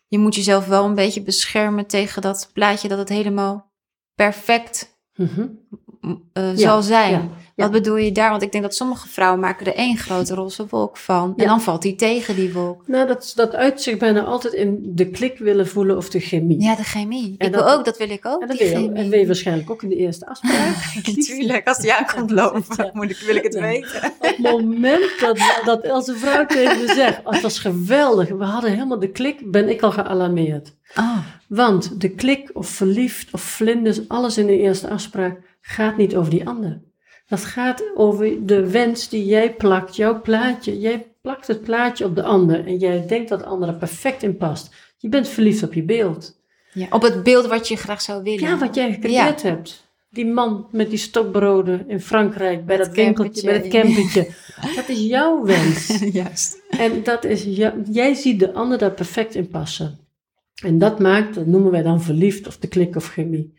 je 0.07 0.17
moet 0.19 0.35
jezelf 0.35 0.65
wel 0.65 0.85
een 0.85 0.95
beetje 0.95 1.21
beschermen 1.21 1.87
tegen 1.87 2.21
dat 2.21 2.49
plaatje 2.53 2.87
dat 2.87 2.97
het 2.97 3.09
helemaal 3.09 3.71
perfect 4.15 4.92
Mhm. 5.15 5.45
eh, 6.33 6.43
Ja, 6.43 6.55
zal 6.55 6.81
zijn. 6.81 7.11
ja, 7.11 7.17
ja. 7.55 7.63
Wat 7.63 7.71
bedoel 7.71 7.95
je 7.97 8.11
daar? 8.11 8.29
Want 8.29 8.41
ik 8.41 8.51
denk 8.51 8.63
dat 8.63 8.75
sommige 8.75 9.07
vrouwen 9.07 9.39
maken 9.39 9.65
er 9.65 9.75
één 9.75 9.97
grote 9.97 10.33
roze 10.35 10.65
wolk 10.69 10.97
van. 10.97 11.33
En 11.37 11.47
dan 11.47 11.61
valt 11.61 11.81
die 11.81 11.95
tegen 11.95 12.35
die 12.35 12.53
wolk. 12.53 12.87
Nou, 12.87 13.07
dat, 13.07 13.31
dat 13.35 13.55
uit 13.55 13.81
zich 13.81 13.97
bijna 13.97 14.23
altijd 14.23 14.53
in 14.53 14.79
de 14.83 15.09
klik 15.09 15.37
willen 15.37 15.67
voelen 15.67 15.97
of 15.97 16.09
de 16.09 16.19
chemie. 16.19 16.61
Ja, 16.61 16.75
de 16.75 16.83
chemie. 16.83 17.35
En 17.37 17.47
ik 17.47 17.53
dat- 17.53 17.63
wil 17.63 17.73
ook, 17.73 17.85
dat 17.85 17.97
wil 17.97 18.09
ik 18.09 18.25
ook, 18.25 18.41
En 18.41 18.47
dat 18.47 18.57
weet, 18.57 18.69
je, 18.69 18.75
chemie. 18.75 18.91
en 18.91 19.09
weet 19.09 19.19
je 19.21 19.25
waarschijnlijk 19.27 19.69
ook 19.69 19.83
in 19.83 19.89
de 19.89 19.95
eerste 19.95 20.25
afspraak. 20.27 20.75
Natuurlijk, 21.15 21.67
als 21.67 21.77
die 21.77 21.93
aankomt 21.93 22.31
lopen, 22.31 22.63
Ja. 22.77 22.89
moet 22.93 23.09
ik, 23.09 23.17
wil 23.17 23.35
ik 23.35 23.43
het 23.43 23.59
weten. 23.59 24.03
Op 24.19 24.37
het 24.37 24.37
moment 24.63 25.19
dat, 25.19 25.39
dat 25.65 25.81
Else 25.83 26.15
vrouw 26.15 26.45
tegen 26.45 26.79
me 26.85 26.93
zegt, 26.93 27.19
oh, 27.23 27.31
het 27.33 27.41
was 27.41 27.59
geweldig, 27.59 28.29
we 28.29 28.43
hadden 28.43 28.71
helemaal 28.71 28.99
de 28.99 29.11
klik, 29.11 29.51
ben 29.51 29.69
ik 29.69 29.81
al 29.81 29.91
gealarmeerd. 29.91 30.73
Oh, 30.97 31.17
Want 31.47 32.01
de 32.01 32.09
klik 32.09 32.49
of 32.53 32.67
verliefd 32.67 33.33
of 33.33 33.41
vlinders, 33.41 34.07
alles 34.09 34.37
in 34.37 34.45
de 34.47 34.57
eerste 34.59 34.89
afspraak, 34.89 35.39
gaat 35.61 35.97
niet 35.97 36.15
over 36.15 36.31
die 36.31 36.47
ander. 36.47 36.81
Dat 37.27 37.45
gaat 37.45 37.83
over 37.95 38.45
de 38.45 38.69
wens 38.69 39.09
die 39.09 39.25
jij 39.25 39.53
plakt, 39.53 39.95
jouw 39.95 40.21
plaatje. 40.21 40.79
Jij 40.79 41.05
plakt 41.21 41.47
het 41.47 41.61
plaatje 41.61 42.05
op 42.05 42.15
de 42.15 42.23
ander 42.23 42.67
en 42.67 42.77
jij 42.77 43.05
denkt 43.07 43.29
dat 43.29 43.39
de 43.39 43.45
ander 43.45 43.69
er 43.69 43.75
perfect 43.75 44.23
in 44.23 44.37
past. 44.37 44.75
Je 44.97 45.09
bent 45.09 45.27
verliefd 45.27 45.63
op 45.63 45.73
je 45.73 45.83
beeld. 45.83 46.39
ja. 46.73 46.87
Op 46.89 47.01
het 47.01 47.23
beeld 47.23 47.45
wat 47.47 47.67
je 47.67 47.75
graag 47.75 48.01
zou 48.01 48.23
willen. 48.23 48.39
Ja, 48.39 48.57
wat 48.57 48.75
jij 48.75 48.93
gecreëerd 48.93 49.41
hebt. 49.41 49.87
Die 50.09 50.25
man 50.25 50.67
met 50.71 50.89
die 50.89 50.99
stokbroden 50.99 51.89
in 51.89 52.01
Frankrijk, 52.01 52.65
bij 52.65 52.77
dat 52.77 52.85
het 52.85 52.95
winkeltje, 52.95 53.45
bij 53.45 53.59
dat 53.61 53.67
campertje. 53.71 54.27
Dat 54.75 54.89
is 54.89 54.99
jouw 54.99 55.43
wens. 55.45 55.99
Juist. 56.21 56.61
En 56.69 57.03
dat 57.03 57.23
is, 57.23 57.43
jou- 57.43 57.81
jij 57.91 58.13
ziet 58.13 58.39
de 58.39 58.53
ander 58.53 58.77
daar 58.77 58.91
perfect 58.91 59.35
in 59.35 59.47
passen. 59.47 59.99
En 60.63 60.77
dat 60.77 60.99
maakt, 60.99 61.35
dat 61.35 61.45
noemen 61.45 61.71
wij 61.71 61.81
dan 61.81 62.01
verliefd 62.01 62.47
of 62.47 62.57
de 62.57 62.67
klik 62.67 62.95
of 62.95 63.07
chemie. 63.07 63.53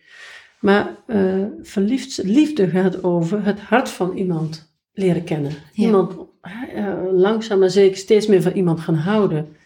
Maar 0.60 0.96
eh, 1.06 1.20
verliefd, 1.62 2.20
liefde 2.22 2.68
gaat 2.68 3.02
over 3.04 3.44
het 3.44 3.60
hart 3.60 3.88
van 3.88 4.16
iemand 4.16 4.74
leren 4.92 5.24
kennen. 5.24 5.50
Ja. 5.50 5.84
Iemand 5.84 6.12
eh, 6.74 6.94
langzaam 7.12 7.58
maar 7.58 7.70
zeker 7.70 7.96
steeds 7.96 8.26
meer 8.26 8.42
van 8.42 8.52
iemand 8.52 8.80
gaan 8.80 8.94
houden. 8.94 9.56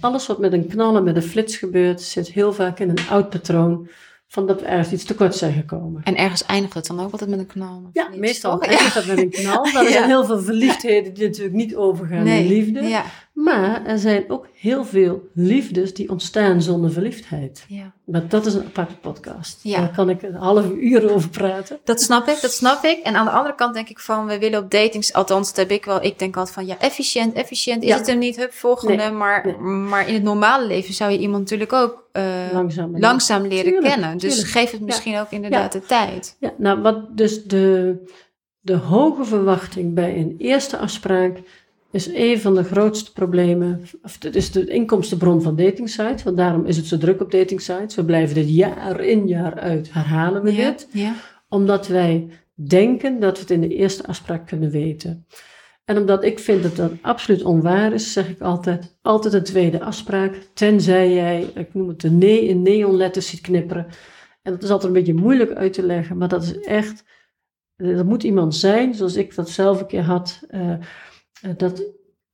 Alles 0.00 0.26
wat 0.26 0.38
met 0.38 0.52
een 0.52 0.66
knallen, 0.66 1.04
met 1.04 1.16
een 1.16 1.22
flits 1.22 1.56
gebeurt, 1.56 2.00
zit 2.00 2.28
heel 2.32 2.52
vaak 2.52 2.78
in 2.78 2.88
een 2.88 3.08
oud 3.10 3.30
patroon 3.30 3.88
van 4.26 4.46
dat 4.46 4.60
we 4.60 4.66
ergens 4.66 4.92
iets 4.92 5.04
tekort 5.04 5.34
zijn 5.34 5.52
gekomen. 5.52 6.02
En 6.02 6.16
ergens 6.16 6.44
eindigt 6.46 6.74
het 6.74 6.86
dan 6.86 7.00
ook 7.00 7.12
altijd 7.12 7.30
met 7.30 7.38
een 7.38 7.46
knal. 7.46 7.88
Ja, 7.92 8.08
meestal 8.16 8.62
eindigt 8.62 8.94
dat 8.94 9.06
met 9.06 9.18
een 9.18 9.30
knal. 9.30 9.64
Maar 9.72 9.82
er 9.82 9.88
Ja. 9.90 9.90
zijn 9.96 10.08
heel 10.08 10.24
veel 10.24 10.40
verliefdheden 10.40 11.14
die 11.14 11.26
natuurlijk 11.26 11.54
niet 11.54 11.76
overgaan 11.76 12.24
Nee. 12.24 12.42
in 12.42 12.48
liefde. 12.48 13.02
Maar 13.44 13.86
er 13.86 13.98
zijn 13.98 14.24
ook 14.28 14.46
heel 14.54 14.84
veel 14.84 15.28
liefdes 15.34 15.94
die 15.94 16.10
ontstaan 16.10 16.62
zonder 16.62 16.92
verliefdheid. 16.92 17.64
ja. 17.68 17.92
Maar 18.04 18.28
dat 18.28 18.46
is 18.46 18.54
een 18.54 18.64
aparte 18.64 18.96
podcast. 18.96 19.60
Ja. 19.62 19.78
Daar 19.78 19.92
kan 19.94 20.10
ik 20.10 20.22
een 20.22 20.34
half 20.34 20.70
uur 20.70 21.12
over 21.14 21.28
praten. 21.30 21.78
Dat 21.84 22.00
snap 22.02 22.28
ik, 22.28 22.38
dat 22.40 22.52
snap 22.52 22.84
ik. 22.84 22.98
En 23.02 23.14
aan 23.16 23.24
de 23.24 23.30
andere 23.30 23.54
kant 23.54 23.74
denk 23.74 23.88
ik 23.88 23.98
van, 23.98 24.26
we 24.26 24.38
willen 24.38 24.58
op 24.62 24.70
datings, 24.70 25.12
althans 25.12 25.48
dat 25.48 25.56
heb 25.56 25.70
ik 25.70 25.84
wel, 25.84 26.02
ik 26.04 26.18
denk 26.18 26.36
altijd 26.36 26.54
van, 26.54 26.66
ja, 26.66 26.78
efficiënt, 26.78 27.34
efficiënt 27.34 27.82
is 27.82 27.88
Ja. 27.88 27.96
het 27.96 28.06
hem 28.06 28.18
niet, 28.18 28.36
hup, 28.36 28.52
volgende. 28.52 28.94
Nee, 28.94 29.10
Maar, 29.10 29.46
nee. 29.46 29.56
maar 29.64 30.08
in 30.08 30.14
het 30.14 30.22
normale 30.22 30.66
leven 30.66 30.94
zou 30.94 31.10
je 31.12 31.18
iemand 31.18 31.40
natuurlijk 31.42 31.72
ook 31.72 32.08
eh, 32.12 32.24
Langzaam. 32.52 33.46
leren 33.46 33.72
Tuurlijk, 33.72 33.92
kennen. 33.94 34.18
Dus 34.18 34.34
tuurlijk. 34.34 34.52
geef 34.52 34.70
het 34.70 34.80
misschien 34.80 35.18
ook 35.18 35.30
inderdaad 35.30 35.72
de 35.72 35.80
tijd. 35.80 36.36
Ja, 36.40 36.52
nou, 36.56 36.80
wat 36.80 37.16
dus 37.16 37.44
de, 37.44 37.96
de 38.60 38.74
hoge 38.76 39.24
verwachting 39.24 39.94
bij 39.94 40.16
een 40.16 40.34
eerste 40.38 40.76
afspraak 40.78 41.38
is 41.90 42.08
een 42.14 42.40
van 42.40 42.54
de 42.54 42.64
grootste 42.64 43.12
problemen. 43.12 43.80
Of 44.02 44.16
het 44.22 44.36
is 44.36 44.50
de 44.50 44.66
inkomstenbron 44.66 45.42
van 45.42 45.56
datingsites. 45.56 46.22
Want 46.22 46.36
daarom 46.36 46.66
is 46.66 46.76
het 46.76 46.86
zo 46.86 46.98
druk 46.98 47.20
op 47.20 47.30
datingsites. 47.30 47.94
We 47.94 48.04
blijven 48.04 48.34
dit 48.34 48.48
jaar 48.48 49.00
in 49.00 49.26
jaar 49.26 49.58
uit 49.58 49.92
herhalen 49.92 50.42
we 50.42 50.54
Ja, 50.54 50.70
dit. 50.70 50.88
ja. 50.92 51.14
Omdat 51.48 51.86
wij 51.86 52.28
denken 52.54 53.20
dat 53.20 53.34
we 53.34 53.40
het 53.40 53.50
in 53.50 53.60
de 53.60 53.68
eerste 53.74 54.06
afspraak 54.06 54.46
kunnen 54.46 54.70
weten. 54.70 55.26
En 55.84 55.96
omdat 55.98 56.24
ik 56.24 56.38
vind 56.38 56.62
dat 56.62 56.76
dat 56.76 56.92
absoluut 57.02 57.42
onwaar 57.44 57.92
is, 57.92 58.12
zeg 58.12 58.28
ik 58.28 58.40
altijd, 58.40 58.98
altijd 59.02 59.34
een 59.34 59.44
tweede 59.44 59.80
afspraak. 59.82 60.34
Tenzij 60.54 61.12
jij, 61.12 61.50
ik 61.54 61.74
noem 61.74 61.88
het 61.88 62.00
de 62.00 62.10
nee 62.10 62.44
in 62.46 62.62
neonletters 62.62 63.28
ziet 63.28 63.40
knipperen. 63.40 63.86
En 64.42 64.52
dat 64.52 64.62
is 64.62 64.70
altijd 64.70 64.92
een 64.92 64.98
beetje 64.98 65.20
moeilijk 65.20 65.52
uit 65.52 65.72
te 65.72 65.82
leggen, 65.86 66.16
maar 66.16 66.28
dat 66.28 66.42
is 66.42 66.60
echt, 66.60 67.04
er 67.76 68.04
moet 68.06 68.22
iemand 68.22 68.54
zijn, 68.54 68.94
zoals 68.94 69.16
ik 69.16 69.34
dat 69.34 69.50
zelf 69.50 69.80
een 69.80 69.86
keer 69.86 70.02
had, 70.02 70.40
eh, 70.48 70.74
dat, 71.56 71.82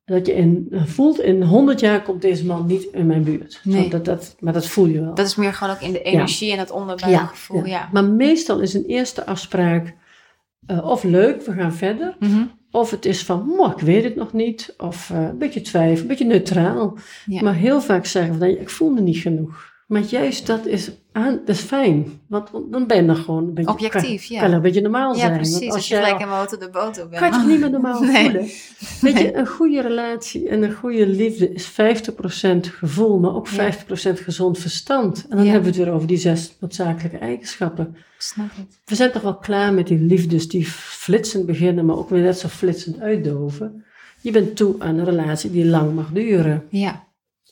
dat 0.05 0.27
je 0.27 0.35
in, 0.35 0.69
voelt, 0.71 1.21
in 1.21 1.43
100 1.43 1.81
jaar 1.81 2.03
komt 2.03 2.23
deze 2.23 2.47
man 2.47 2.67
niet 2.67 2.83
in 2.83 3.07
mijn 3.07 3.25
buurt. 3.25 3.61
Nee. 3.63 3.91
dat, 3.91 4.05
dat, 4.05 4.37
maar 4.41 4.53
dat 4.53 4.67
voel 4.67 4.87
je 4.87 5.01
wel. 5.01 5.15
Dat 5.15 5.27
is 5.27 5.35
meer 5.35 5.53
gewoon 5.53 5.75
ook 5.75 5.81
in 5.81 5.93
de 5.93 6.03
energie 6.03 6.53
en 6.53 6.59
het 6.59 6.71
onderbuikgevoel, 6.71 7.65
ja. 7.65 7.89
Maar 7.93 8.05
meestal 8.05 8.61
is 8.61 8.75
een 8.75 8.85
eerste 8.87 9.27
afspraak 9.27 9.95
eh, 10.67 10.85
of 10.91 11.03
leuk, 11.03 11.43
we 11.43 11.53
gaan 11.53 11.73
verder. 11.75 12.17
Mhm. 12.19 12.45
Of 12.71 12.91
het 12.91 13.05
is 13.05 13.25
van, 13.25 13.47
"Moh, 13.47 13.73
ik 13.73 13.79
weet 13.79 14.05
het 14.05 14.17
nog 14.17 14.33
niet. 14.33 14.75
Of 14.79 15.11
eh, 15.11 15.23
een 15.23 15.39
beetje 15.39 15.61
twijfel, 15.61 16.03
een 16.03 16.07
beetje 16.09 16.25
neutraal. 16.25 16.99
Ja. 17.27 17.43
Maar 17.43 17.55
heel 17.55 17.81
vaak 17.81 18.07
zeggen 18.07 18.33
we 18.33 18.39
dan, 18.39 18.51
"Ja, 18.51 18.61
ik 18.61 18.71
voelde 18.71 19.01
niet 19.01 19.17
genoeg. 19.17 19.73
Maar 19.87 20.01
juist 20.01 20.47
dat 20.47 20.67
is 20.67 20.91
aan, 21.15 21.41
dat 21.45 21.55
is 21.57 21.61
fijn. 21.61 22.21
Want 22.29 22.49
dan 22.71 22.87
ben 22.87 22.97
je 22.97 23.07
dan 23.07 23.17
gewoon 23.17 23.45
een 23.45 23.55
beetje... 23.55 23.71
Objectief, 23.71 24.27
kan, 24.27 24.37
ja. 24.37 24.43
Kan 24.43 24.53
een 24.53 24.61
beetje 24.63 24.81
normaal 24.81 25.13
Ja, 25.13 25.19
zijn. 25.19 25.31
Want 25.31 25.41
precies. 25.43 25.71
Als, 25.73 25.89
je 25.89 25.95
gelijk 25.95 26.21
in 26.21 26.27
auto 26.29 26.57
de 26.57 26.69
boot 26.71 27.03
op 27.03 27.11
bent. 27.11 27.23
kan 27.31 27.41
je 27.41 27.47
niet 27.47 27.61
meer 27.61 27.71
normaal 27.71 28.03
Nee. 28.03 28.23
voelen? 28.25 28.41
Weet 29.15 29.19
je, 29.19 29.37
een 29.37 29.47
goede 29.47 29.81
relatie 29.81 30.49
en 30.49 30.63
een 30.63 30.73
goede 30.75 31.07
liefde 31.07 31.53
is 31.53 31.71
50% 31.71 31.75
gevoel, 32.61 33.19
maar 33.19 33.35
ook 33.35 33.49
50% 33.49 33.53
gezond 34.23 34.59
verstand. 34.59 35.27
En 35.29 35.37
dan 35.37 35.45
Ja. 35.47 35.53
hebben 35.53 35.71
we 35.73 35.77
het 35.77 35.87
weer 35.87 35.95
over 35.95 36.09
die 36.09 36.17
zes 36.17 36.57
noodzakelijke 36.61 37.19
eigenschappen. 37.19 37.87
Ik 37.97 38.05
snap 38.23 38.51
het. 38.57 38.79
We 38.85 38.95
zijn 38.95 39.13
toch 39.13 39.23
wel 39.23 39.37
klaar 39.37 39.73
met 39.73 39.87
die 39.87 39.99
liefdes 39.99 40.49
die 40.49 40.67
flitsend 40.67 41.47
beginnen, 41.47 41.85
maar 41.87 41.97
ook 41.97 42.09
weer 42.09 42.23
net 42.23 42.39
zo 42.39 42.49
flitsend 42.49 43.01
uitdoven. 43.01 43.85
Je 44.21 44.31
bent 44.31 44.57
toe 44.57 44.75
aan 44.79 44.99
een 44.99 45.05
relatie 45.05 45.51
die 45.51 45.65
lang 45.67 45.95
mag 45.95 46.11
duren. 46.13 46.65
Ja. 46.69 47.05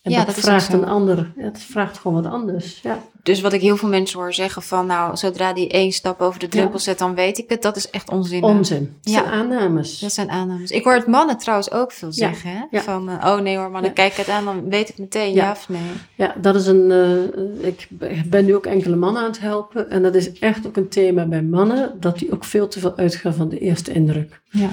En 0.02 0.10
Ja, 0.10 0.16
dat, 0.24 0.26
dat 0.34 0.44
vraagt 0.44 0.72
een 0.72 0.84
ander, 0.84 1.32
dat 1.36 1.58
vraagt 1.58 1.98
gewoon 1.98 2.22
wat 2.22 2.32
anders. 2.32 2.80
Ja. 2.80 2.98
Dus 3.22 3.40
wat 3.40 3.52
ik 3.52 3.60
heel 3.60 3.76
veel 3.76 3.88
mensen 3.88 4.18
hoor 4.18 4.32
zeggen 4.34 4.62
van, 4.62 4.86
nou, 4.86 5.16
zodra 5.16 5.52
die 5.52 5.68
één 5.68 5.92
stap 5.92 6.20
over 6.20 6.40
de 6.40 6.48
drempel 6.48 6.76
Ja. 6.76 6.82
zet, 6.82 6.98
dan 6.98 7.14
weet 7.14 7.38
ik 7.38 7.48
het. 7.48 7.62
Dat 7.62 7.76
is 7.76 7.90
echt 7.90 8.10
onzin. 8.10 8.42
Onzin. 8.42 8.96
Het 9.00 9.12
Ja. 9.12 9.18
zijn 9.20 9.32
aannames. 9.32 9.98
Dat 9.98 10.12
zijn 10.12 10.30
aannames. 10.30 10.70
Ik 10.70 10.84
hoor 10.84 10.92
het 10.94 11.06
mannen 11.06 11.38
trouwens 11.38 11.70
ook 11.70 11.92
veel 11.92 12.12
zeggen, 12.12 12.50
hè? 12.70 12.80
Van, 12.80 13.08
eh, 13.08 13.30
oh 13.32 13.40
nee 13.40 13.56
hoor, 13.56 13.70
mannen, 13.70 13.92
kijk 13.92 14.12
het 14.12 14.28
aan, 14.28 14.44
dan 14.44 14.68
weet 14.68 14.88
ik 14.88 14.98
meteen 14.98 15.32
ja, 15.34 15.44
Ja. 15.44 15.50
of 15.50 15.68
nee. 15.68 15.80
Ja, 16.14 16.34
dat 16.40 16.54
is 16.54 16.66
een. 16.66 16.90
eh, 16.90 17.66
ik 17.66 17.88
ben 18.30 18.44
nu 18.44 18.54
ook 18.54 18.66
enkele 18.66 18.96
mannen 18.96 19.22
aan 19.22 19.28
het 19.28 19.40
helpen. 19.40 19.90
En 19.90 20.02
dat 20.02 20.14
is 20.14 20.32
echt 20.38 20.66
ook 20.66 20.76
een 20.76 20.88
thema 20.88 21.26
bij 21.26 21.42
mannen, 21.42 21.96
dat 22.00 22.18
die 22.18 22.32
ook 22.32 22.44
veel 22.44 22.68
te 22.68 22.80
veel 22.80 22.96
uitgaan 22.96 23.34
van 23.34 23.48
de 23.48 23.58
eerste 23.58 23.92
indruk. 23.92 24.40
Ja. 24.50 24.68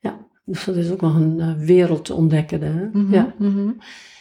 Ja, 0.00 0.16
dus 0.44 0.64
dat 0.64 0.76
is 0.76 0.90
ook 0.90 1.00
nog 1.00 1.14
een 1.14 1.40
eh, 1.40 1.66
wereld 1.66 2.04
te 2.04 2.14
ontdekken. 2.14 2.62
Hè? 2.62 2.98
Mhm, 3.00 3.14
ja. 3.14 3.34
mhm. 3.38 3.68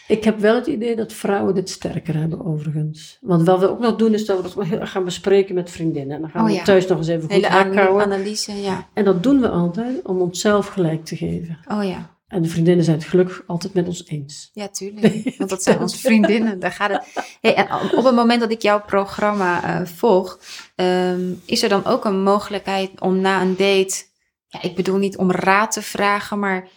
Ik 0.10 0.24
heb 0.24 0.40
wel 0.40 0.56
het 0.56 0.68
idee 0.68 0.96
dat 0.96 1.14
vrouwen 1.14 1.56
dit 1.56 1.70
sterker 1.70 2.16
hebben, 2.16 2.46
overigens. 2.46 3.18
Want 3.22 3.46
wat 3.46 3.60
we 3.60 3.70
ook 3.70 3.80
nog 3.80 3.96
doen, 3.96 4.14
is 4.14 4.26
dat 4.26 4.38
we 4.38 4.44
dat 4.44 4.54
wel 4.54 4.66
heel 4.66 4.80
erg 4.80 4.92
gaan 4.92 5.04
bespreken 5.04 5.56
met 5.56 5.72
vriendinnen. 5.72 6.16
En 6.16 6.22
dan 6.22 6.30
gaan 6.30 6.42
Oh 6.42 6.48
we 6.48 6.54
ja. 6.54 6.64
thuis 6.64 6.88
nog 6.88 6.98
eens 6.98 7.08
even 7.08 7.22
goed 7.22 7.32
Hele 7.32 7.48
houden. 7.48 8.02
analyse, 8.02 8.62
ja. 8.62 8.88
En 8.94 9.06
dat 9.06 9.24
doen 9.24 9.42
we 9.42 9.50
altijd 9.50 10.02
om 10.06 10.22
onszelf 10.22 10.68
gelijk 10.68 11.06
te 11.06 11.16
geven. 11.16 11.58
Oh 11.68 11.84
ja. 11.84 12.18
En 12.28 12.42
de 12.42 12.48
vriendinnen 12.50 12.86
zijn 12.86 12.98
het 12.98 13.06
gelukkig 13.08 13.44
altijd 13.48 13.74
met 13.74 13.88
ons 13.88 14.08
eens. 14.08 14.50
Ja, 14.54 14.68
tuurlijk. 14.68 15.36
Want 15.38 15.50
dat 15.50 15.64
zijn 15.64 15.80
onze 15.80 15.98
vriendinnen. 16.08 16.60
Daar 16.60 16.72
gaat 16.72 16.92
het. 16.92 17.28
Hey, 17.42 17.56
en 17.56 17.68
op 17.98 18.04
het 18.06 18.16
moment 18.16 18.40
dat 18.40 18.52
ik 18.52 18.62
jouw 18.62 18.82
programma 18.82 19.64
eh, 19.64 19.86
volg, 19.88 20.40
ehm, 20.76 21.22
is 21.46 21.64
er 21.64 21.70
dan 21.70 21.86
ook 21.86 22.06
een 22.06 22.24
mogelijkheid 22.24 23.02
om 23.02 23.20
na 23.22 23.42
een 23.42 23.56
date, 23.56 24.04
ja, 24.48 24.62
ik 24.62 24.76
bedoel 24.76 24.98
niet 24.98 25.18
om 25.18 25.32
raad 25.32 25.72
te 25.72 25.82
vragen, 25.82 26.40
maar 26.40 26.68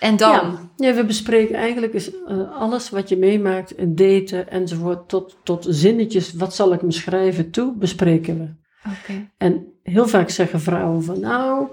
en 0.00 0.16
dan? 0.16 0.30
Ja, 0.30 0.70
ja, 0.76 0.94
we 0.94 1.04
bespreken 1.04 1.54
eigenlijk 1.54 1.92
is, 1.92 2.10
eh, 2.26 2.60
alles 2.60 2.90
wat 2.90 3.08
je 3.08 3.16
meemaakt, 3.16 3.78
een 3.78 3.94
daten 3.94 4.50
enzovoort, 4.50 5.08
tot, 5.08 5.36
tot 5.42 5.66
zinnetjes, 5.68 6.32
wat 6.32 6.54
zal 6.54 6.72
ik 6.72 6.82
me 6.82 6.92
schrijven 6.92 7.50
toe, 7.50 7.74
bespreken 7.76 8.38
we. 8.38 8.48
Oké. 8.90 9.28
En 9.36 9.66
heel 9.82 10.08
vaak 10.08 10.30
zeggen 10.30 10.60
vrouwen 10.60 11.04
van, 11.04 11.20
nou, 11.20 11.68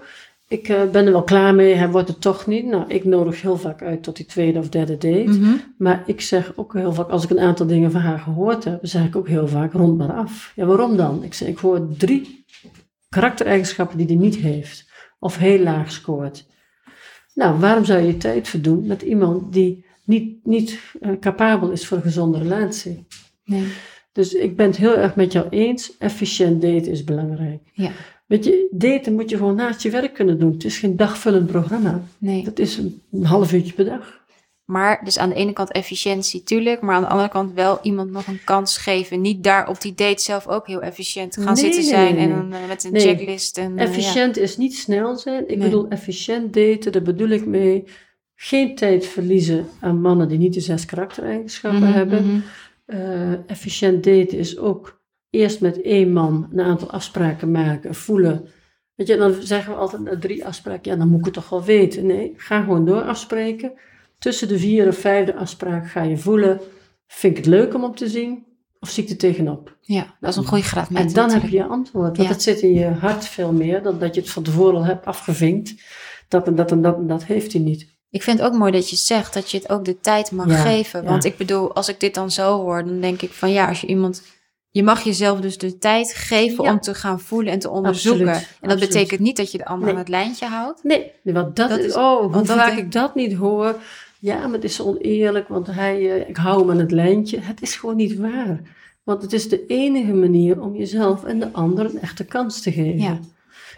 ik 0.47 0.69
eh, 0.69 0.89
ben 0.91 1.05
er 1.05 1.11
wel 1.11 1.23
klaar 1.23 1.55
mee, 1.55 1.73
hij 1.73 1.89
wordt 1.89 2.07
het 2.07 2.21
toch 2.21 2.47
niet. 2.47 2.65
Nou, 2.65 2.85
ik 2.87 3.03
nodig 3.05 3.41
heel 3.41 3.57
vaak 3.57 3.81
uit 3.81 4.03
tot 4.03 4.15
die 4.15 4.25
tweede 4.25 4.59
of 4.59 4.69
derde 4.69 4.97
date. 4.97 5.39
Mhm. 5.39 5.55
Maar 5.77 6.03
ik 6.05 6.21
zeg 6.21 6.51
ook 6.55 6.73
heel 6.73 6.93
vaak, 6.93 7.09
als 7.09 7.23
ik 7.23 7.29
een 7.29 7.39
aantal 7.39 7.65
dingen 7.65 7.91
van 7.91 8.01
haar 8.01 8.19
gehoord 8.19 8.63
heb, 8.63 8.79
zeg 8.81 9.05
ik 9.05 9.15
ook 9.15 9.27
heel 9.27 9.47
vaak, 9.47 9.73
rond 9.73 9.97
maar 9.97 10.13
af. 10.13 10.51
Ja, 10.55 10.65
waarom 10.65 10.97
dan? 10.97 11.23
Ik 11.23 11.33
zeg, 11.33 11.47
ik 11.47 11.57
hoor 11.57 11.87
drie 11.97 12.45
karaktereigenschappen 13.09 13.97
die 13.97 14.07
hij 14.07 14.15
niet 14.15 14.35
heeft. 14.35 14.91
Of 15.19 15.37
heel 15.37 15.59
laag 15.59 15.91
scoort. 15.91 16.45
Nou, 17.33 17.59
waarom 17.59 17.85
zou 17.85 18.01
je 18.01 18.07
je 18.07 18.17
tijd 18.17 18.47
verdoen 18.47 18.87
met 18.87 19.01
iemand 19.01 19.53
die 19.53 19.85
niet, 20.05 20.45
niet 20.45 20.79
eh, 21.01 21.11
capabel 21.19 21.71
is 21.71 21.87
voor 21.87 21.97
een 21.97 22.03
gezonde 22.03 22.37
relatie? 22.37 23.05
Nee. 23.45 23.67
Dus 24.11 24.33
ik 24.33 24.55
ben 24.55 24.65
het 24.65 24.77
heel 24.77 24.97
erg 24.97 25.15
met 25.15 25.31
jou 25.31 25.49
eens. 25.49 25.97
Efficiënt 25.97 26.61
daten 26.61 26.91
is 26.91 27.03
belangrijk. 27.03 27.61
Ja. 27.73 27.91
Weet 28.25 28.45
je, 28.45 28.67
daten 28.71 29.13
moet 29.13 29.29
je 29.29 29.37
gewoon 29.37 29.55
naast 29.55 29.81
je 29.81 29.89
werk 29.89 30.13
kunnen 30.13 30.39
doen. 30.39 30.51
Het 30.51 30.63
is 30.63 30.77
geen 30.77 30.95
dagvullend 30.95 31.47
programma. 31.47 32.03
Nee. 32.17 32.43
Dat 32.43 32.59
is 32.59 32.77
een 32.77 33.25
half 33.25 33.53
uurtje 33.53 33.73
per 33.73 33.85
dag. 33.85 34.22
Maar 34.65 35.01
dus 35.03 35.17
aan 35.17 35.29
de 35.29 35.35
ene 35.35 35.53
kant 35.53 35.71
efficiëntie, 35.71 36.43
tuurlijk. 36.43 36.81
Maar 36.81 36.95
aan 36.95 37.01
de 37.01 37.07
andere 37.07 37.29
kant 37.29 37.53
wel 37.53 37.79
iemand 37.81 38.11
nog 38.11 38.27
een 38.27 38.43
kans 38.43 38.77
geven. 38.77 39.21
Niet 39.21 39.43
daar 39.43 39.67
op 39.69 39.81
die 39.81 39.93
date 39.93 40.21
zelf 40.21 40.47
ook 40.47 40.67
heel 40.67 40.81
efficiënt 40.81 41.35
gaan 41.35 41.45
Nee, 41.45 41.55
zitten 41.55 41.83
zijn. 41.83 42.15
nee, 42.15 42.27
en 42.29 42.47
nee. 42.49 42.61
eh, 42.61 42.67
met 42.67 42.83
een 42.83 42.99
checklist. 42.99 43.57
En, 43.57 43.77
eh, 43.77 43.85
Efficiënt 43.87 44.37
is 44.37 44.57
niet 44.57 44.75
snel 44.77 45.15
zijn. 45.17 45.49
Ik 45.49 45.59
bedoel, 45.59 45.87
efficiënt 45.87 46.53
daten, 46.53 46.91
daar 46.91 47.01
bedoel 47.01 47.29
ik 47.29 47.45
mee. 47.45 47.83
Geen 48.35 48.75
tijd 48.75 49.05
verliezen 49.05 49.67
aan 49.79 50.01
mannen 50.01 50.27
die 50.27 50.37
niet 50.37 50.53
de 50.53 50.59
zes 50.59 50.85
karaktereigenschappen 50.85 51.81
Mhm, 51.81 51.91
hebben. 51.91 52.25
mhm. 52.27 52.39
Eh, 52.85 53.49
efficiënt 53.49 54.03
daten 54.03 54.37
is 54.37 54.57
ook 54.57 55.01
eerst 55.29 55.61
met 55.61 55.81
één 55.81 56.13
man 56.13 56.47
een 56.51 56.61
aantal 56.61 56.91
afspraken 56.91 57.51
maken, 57.51 57.95
voelen. 57.95 58.47
Weet 58.95 59.07
je, 59.07 59.17
dan 59.17 59.33
zeggen 59.41 59.73
we 59.73 59.79
altijd 59.79 60.01
na 60.01 60.17
drie 60.19 60.45
afspraken, 60.45 60.91
ja, 60.91 60.97
dan 60.97 61.07
moet 61.07 61.19
ik 61.19 61.25
het 61.25 61.33
toch 61.33 61.49
wel 61.49 61.63
weten. 61.63 62.05
Nee, 62.05 62.33
ga 62.37 62.61
gewoon 62.61 62.85
door 62.85 63.01
afspreken. 63.01 63.71
Tussen 64.23 64.47
de 64.47 64.59
vierde 64.59 64.89
of 64.89 64.97
vijfde 64.97 65.35
afspraak 65.35 65.89
ga 65.89 66.01
je 66.01 66.17
voelen, 66.17 66.59
vind 67.07 67.37
ik 67.37 67.43
het 67.43 67.53
leuk 67.53 67.73
om 67.73 67.83
op 67.83 67.97
te 67.97 68.09
zien? 68.09 68.45
Of 68.79 68.89
zie 68.89 69.03
ik 69.03 69.09
er 69.09 69.17
tegenop? 69.17 69.77
Ja, 69.81 70.15
dat 70.19 70.29
is 70.29 70.35
een 70.35 70.45
goede 70.45 70.63
graad 70.63 70.89
En 70.93 71.13
dan 71.13 71.31
heb 71.31 71.41
je 71.43 71.57
je 71.57 71.65
antwoord. 71.65 72.17
Want 72.17 72.27
Ja. 72.29 72.33
het 72.33 72.41
zit 72.43 72.61
in 72.61 72.73
je 72.73 72.85
hart 72.85 73.25
veel 73.25 73.51
meer 73.51 73.83
dan 73.83 73.99
dat 73.99 74.15
je 74.15 74.21
het 74.21 74.29
van 74.29 74.43
tevoren 74.43 74.75
al 74.75 74.85
hebt 74.85 75.05
afgevinkt. 75.05 75.73
Dat 76.27 76.47
en 76.47 76.55
dat 76.55 76.71
en 76.71 76.81
dat 76.81 76.95
en 76.97 77.07
dat 77.07 77.23
heeft 77.25 77.53
hij 77.53 77.61
niet. 77.61 77.87
Ik 78.09 78.23
vind 78.23 78.39
het 78.39 78.47
ook 78.47 78.53
mooi 78.57 78.71
dat 78.71 78.89
je 78.89 78.95
zegt 78.95 79.33
dat 79.33 79.51
je 79.51 79.57
het 79.57 79.69
ook 79.69 79.85
de 79.85 79.99
tijd 79.99 80.31
mag 80.31 80.47
Ja, 80.47 80.55
geven. 80.55 81.03
Want 81.03 81.23
ja. 81.23 81.29
ik 81.29 81.37
bedoel, 81.37 81.73
als 81.73 81.89
ik 81.89 81.99
dit 81.99 82.13
dan 82.13 82.31
zo 82.31 82.61
hoor, 82.61 82.85
dan 82.85 82.99
denk 82.99 83.21
ik 83.21 83.31
van 83.31 83.51
ja, 83.51 83.67
als 83.67 83.81
je 83.81 83.87
iemand. 83.87 84.23
Je 84.69 84.83
mag 84.83 85.03
jezelf 85.03 85.39
dus 85.39 85.57
de 85.57 85.77
tijd 85.77 86.13
geven 86.13 86.63
Ja. 86.63 86.71
om 86.71 86.79
te 86.79 86.93
gaan 86.93 87.19
voelen 87.19 87.53
en 87.53 87.59
te 87.59 87.69
onderzoeken. 87.69 88.27
Absoluut, 88.27 88.47
en 88.47 88.57
dat 88.61 88.71
absoluut. 88.71 88.93
betekent 88.93 89.19
niet 89.19 89.37
dat 89.37 89.51
je 89.51 89.57
de 89.57 89.65
ander 89.65 89.83
Nee. 89.85 89.93
aan 89.93 89.99
het 89.99 90.09
lijntje 90.09 90.45
houdt. 90.45 90.83
Nee, 90.83 91.11
want 91.23 91.55
dat, 91.55 91.69
Dat 91.69 91.79
is, 91.79 91.95
oh, 91.95 92.33
hoe 92.33 92.45
vaak 92.45 92.77
ik 92.77 92.91
dat 92.91 93.15
niet 93.15 93.33
hoor. 93.33 93.75
Ja, 94.23 94.43
maar 94.43 94.53
het 94.53 94.63
is 94.63 94.81
oneerlijk, 94.81 95.47
want 95.47 95.67
hij, 95.67 96.11
eh, 96.11 96.29
ik 96.29 96.37
hou 96.37 96.59
hem 96.59 96.69
aan 96.69 96.79
het 96.79 96.91
lijntje. 96.91 97.39
Het 97.39 97.61
is 97.61 97.75
gewoon 97.75 97.95
niet 97.95 98.15
waar. 98.15 98.61
Want 99.03 99.21
het 99.21 99.33
is 99.33 99.49
de 99.49 99.65
enige 99.65 100.13
manier 100.13 100.61
om 100.61 100.75
jezelf 100.75 101.23
en 101.23 101.39
de 101.39 101.51
ander 101.51 101.85
een 101.85 101.99
echte 101.99 102.25
kans 102.25 102.61
te 102.61 102.71
geven. 102.71 102.99
Ja. 102.99 103.19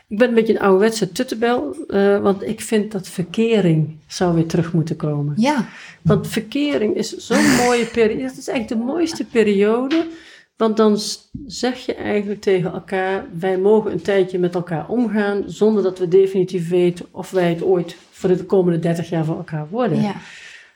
Ik 0.08 0.18
ben 0.18 0.28
een 0.28 0.34
beetje 0.34 0.54
een 0.54 0.60
ouderwetse 0.60 1.12
tuttebel, 1.12 1.76
eh, 1.88 2.22
want 2.22 2.44
ik 2.44 2.62
vind 2.62 2.92
dat 2.92 3.08
verkering 3.08 3.96
zou 4.08 4.36
weer 4.36 4.46
terug 4.46 4.74
moeten 4.74 4.96
komen. 4.96 5.34
Ja, 5.38 5.68
Want 6.02 6.28
verkering 6.28 6.96
is 6.96 7.18
zo'n 7.18 7.56
mooie 7.66 7.86
periode. 7.86 8.22
Dat 8.22 8.38
is 8.38 8.48
eigenlijk 8.48 8.82
de 8.82 8.88
mooiste 8.88 9.26
periode. 9.26 10.08
Want 10.58 10.78
dan 10.78 10.98
zeg 11.46 11.86
je 11.86 11.94
eigenlijk 11.96 12.42
tegen 12.42 12.74
elkaar: 12.74 13.26
wij 13.40 13.58
mogen 13.58 13.92
een 13.92 14.02
tijdje 14.02 14.40
met 14.40 14.56
elkaar 14.56 14.88
omgaan. 14.88 15.44
zonder 15.46 15.84
dat 15.84 16.00
we 16.00 16.08
definitief 16.08 16.70
weten 16.70 17.06
of 17.12 17.32
wij 17.32 17.50
het 17.50 17.64
ooit 17.64 17.96
voor 18.12 18.30
de 18.30 18.44
komende 18.46 18.80
30 18.80 19.10
jaar 19.10 19.26
voor 19.26 19.38
elkaar 19.38 19.68
worden. 19.70 20.02
ja. 20.02 20.16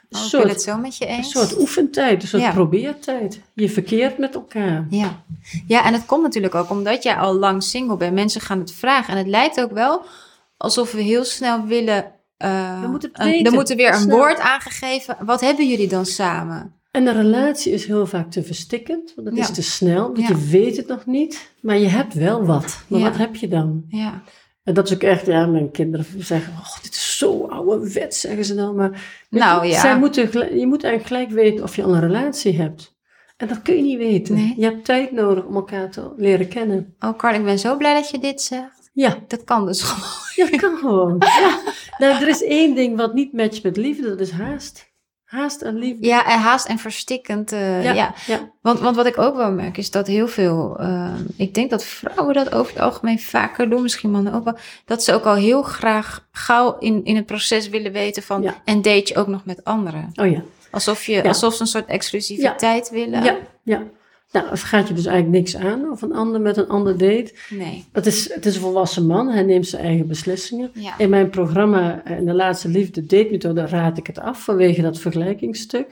Een 0.10 0.18
Oh, 0.18 0.24
ik 0.24 0.30
soort, 0.30 0.50
het 0.50 0.62
zo 0.62 0.78
met 0.78 0.98
je 0.98 1.08
een 1.08 1.16
eens. 1.16 1.32
soort 1.32 1.60
oefentijd, 1.60 2.22
een 2.22 2.28
soort 2.28 2.42
Ja. 2.44 2.52
probeertijd. 2.52 3.42
Je 3.54 3.70
verkeert 3.70 4.18
met 4.18 4.36
elkaar. 4.36 4.86
Ja. 4.90 5.24
ja, 5.68 5.86
en 5.86 5.94
het 5.94 6.06
komt 6.06 6.22
natuurlijk 6.24 6.56
ook 6.56 6.70
omdat 6.70 7.04
jij 7.04 7.16
al 7.16 7.34
lang 7.34 7.64
single 7.64 7.98
bent. 7.98 8.14
Mensen 8.14 8.42
gaan 8.42 8.60
het 8.60 8.72
vragen. 8.74 9.12
En 9.14 9.18
het 9.20 9.28
lijkt 9.28 9.62
ook 9.62 9.72
wel 9.72 10.02
alsof 10.58 10.92
we 10.92 11.02
heel 11.02 11.24
snel 11.24 11.66
willen. 11.66 12.12
eh, 12.38 12.82
We 12.82 12.88
moeten 12.88 13.10
een- 13.14 13.46
er 13.46 13.52
moet 13.52 13.70
er 13.70 13.76
weer 13.76 13.94
een 13.94 14.00
Snel. 14.00 14.18
woord 14.18 14.40
aangegeven. 14.40 15.18
Wat 15.26 15.42
hebben 15.42 15.68
jullie 15.68 15.88
dan 15.88 16.06
samen? 16.06 16.74
En 16.92 17.08
een 17.08 17.14
relatie 17.16 17.74
is 17.74 17.86
heel 17.86 18.06
vaak 18.06 18.32
te 18.32 18.44
verstikkend, 18.44 19.14
want 19.16 19.28
het 19.28 19.38
Ja. 19.38 19.42
is 19.44 19.52
te 19.52 19.62
snel, 19.64 20.02
want 20.02 20.18
Ja. 20.20 20.28
je 20.28 20.48
weet 20.50 20.78
het 20.78 20.88
nog 20.88 21.06
niet. 21.06 21.52
Maar 21.62 21.78
je 21.78 21.88
hebt 21.88 22.14
wel 22.14 22.46
wat. 22.46 22.84
Maar 22.88 23.00
Ja. 23.00 23.10
wat 23.10 23.18
heb 23.18 23.36
je 23.36 23.48
dan? 23.48 23.84
Ja, 23.88 24.22
En 24.64 24.74
dat 24.76 24.88
is 24.88 24.94
ook 24.94 25.04
echt, 25.04 25.26
ja, 25.26 25.46
mijn 25.46 25.72
kinderen 25.72 26.06
zeggen, 26.18 26.54
oh, 26.54 26.82
dit 26.82 26.92
is 26.94 27.18
zo 27.18 27.46
ouderwet, 27.48 28.16
zeggen 28.16 28.46
ze 28.46 28.56
dan. 28.56 28.76
Maar 28.76 29.26
Nou, 29.30 29.66
je, 29.66 29.72
ja. 29.72 29.80
zij 29.80 29.98
moeten, 30.00 30.58
je 30.60 30.68
moet 30.68 30.84
eigenlijk 30.84 31.06
gelijk 31.28 31.46
weten 31.46 31.64
of 31.64 31.76
je 31.76 31.84
al 31.84 31.94
een 31.94 32.00
relatie 32.00 32.58
hebt. 32.58 32.98
En 33.38 33.48
dat 33.48 33.62
kun 33.62 33.76
je 33.76 33.82
niet 33.82 33.98
weten. 33.98 34.36
Nee. 34.36 34.54
Je 34.58 34.64
hebt 34.64 34.86
tijd 34.86 35.12
nodig 35.12 35.46
om 35.46 35.56
elkaar 35.56 35.92
te 35.92 36.12
leren 36.18 36.48
kennen. 36.48 36.96
oh 37.00 37.18
Carl, 37.18 37.36
ik 37.36 37.44
ben 37.44 37.60
zo 37.60 37.78
blij 37.78 37.94
dat 37.94 38.10
je 38.10 38.20
dit 38.20 38.42
zegt. 38.42 38.90
Ja, 38.94 39.18
Dat 39.28 39.44
kan 39.44 39.66
dus 39.66 39.82
gewoon. 39.82 40.10
ja 40.36 40.52
dat 40.52 40.60
kan 40.62 40.78
gewoon. 40.78 41.16
ja. 41.20 41.60
Nou, 41.98 42.22
er 42.22 42.28
is 42.28 42.44
één 42.44 42.76
ding 42.76 42.98
wat 42.98 43.14
niet 43.14 43.34
matcht 43.34 43.64
met 43.64 43.78
liefde, 43.78 44.08
dat 44.08 44.20
is 44.20 44.32
haast. 44.32 44.89
Haast 45.30 45.62
en 45.62 45.76
liefde. 45.78 46.08
Ja, 46.08 46.24
haast 46.24 46.68
en 46.68 46.78
verstikkend. 46.78 47.52
eh, 47.52 47.84
ja. 47.84 47.94
ja. 47.94 48.14
ja. 48.28 48.52
Want, 48.62 48.80
want 48.80 48.96
wat 48.96 49.06
ik 49.06 49.18
ook 49.18 49.36
wel 49.36 49.52
merk 49.52 49.78
is 49.78 49.92
dat 49.92 50.08
heel 50.08 50.28
veel, 50.28 50.78
eh, 50.80 51.14
ik 51.36 51.54
denk 51.54 51.70
dat 51.70 51.84
vrouwen 51.84 52.34
dat 52.34 52.54
over 52.54 52.74
het 52.74 52.82
algemeen 52.82 53.20
vaker 53.20 53.70
doen, 53.70 53.82
misschien 53.82 54.12
mannen 54.12 54.34
ook 54.34 54.44
wel, 54.44 54.58
dat 54.86 55.04
ze 55.04 55.14
ook 55.14 55.26
al 55.26 55.36
heel 55.36 55.62
graag 55.62 56.28
gauw 56.32 56.78
in, 56.80 57.06
in 57.06 57.16
het 57.16 57.26
proces 57.26 57.70
willen 57.70 57.92
weten 57.92 58.24
van, 58.24 58.42
Ja. 58.42 58.56
en 58.66 58.82
date 58.82 59.14
je 59.14 59.16
ook 59.16 59.28
nog 59.28 59.46
met 59.46 59.64
anderen? 59.64 60.10
Oh 60.16 60.32
ja. 60.32 60.42
Alsof, 60.72 61.04
je, 61.06 61.24
alsof 61.24 61.54
ze 61.54 61.62
een 61.62 61.68
soort 61.68 61.86
exclusiviteit 61.88 62.90
willen. 62.90 63.24
Ja, 63.24 63.38
ja. 63.64 63.84
Nou, 64.32 64.50
het 64.50 64.60
gaat 64.60 64.88
je 64.88 64.94
dus 64.94 65.06
eigenlijk 65.06 65.38
niks 65.38 65.56
aan 65.56 65.92
of 65.92 66.02
een 66.02 66.14
ander 66.14 66.42
met 66.42 66.58
een 66.58 66.68
ander 66.68 66.98
date. 66.98 67.34
Nee. 67.50 67.86
Het 67.92 68.06
is, 68.06 68.34
het 68.34 68.46
is 68.46 68.56
een 68.56 68.62
volwassen 68.62 69.06
man, 69.06 69.28
hij 69.28 69.44
neemt 69.44 69.68
zijn 69.68 69.84
eigen 69.84 70.08
beslissingen. 70.08 70.72
Ja. 70.74 70.98
In 70.98 71.10
mijn 71.10 71.30
programma, 71.30 72.04
eh, 72.04 72.18
in 72.18 72.26
de 72.26 72.34
laatste 72.34 72.68
liefde 72.68 73.02
date 73.02 73.28
methode, 73.32 73.66
raad 73.66 73.98
ik 73.98 74.08
het 74.08 74.20
af 74.20 74.44
vanwege 74.44 74.82
dat 74.82 75.00
vergelijkingsstuk. 75.00 75.88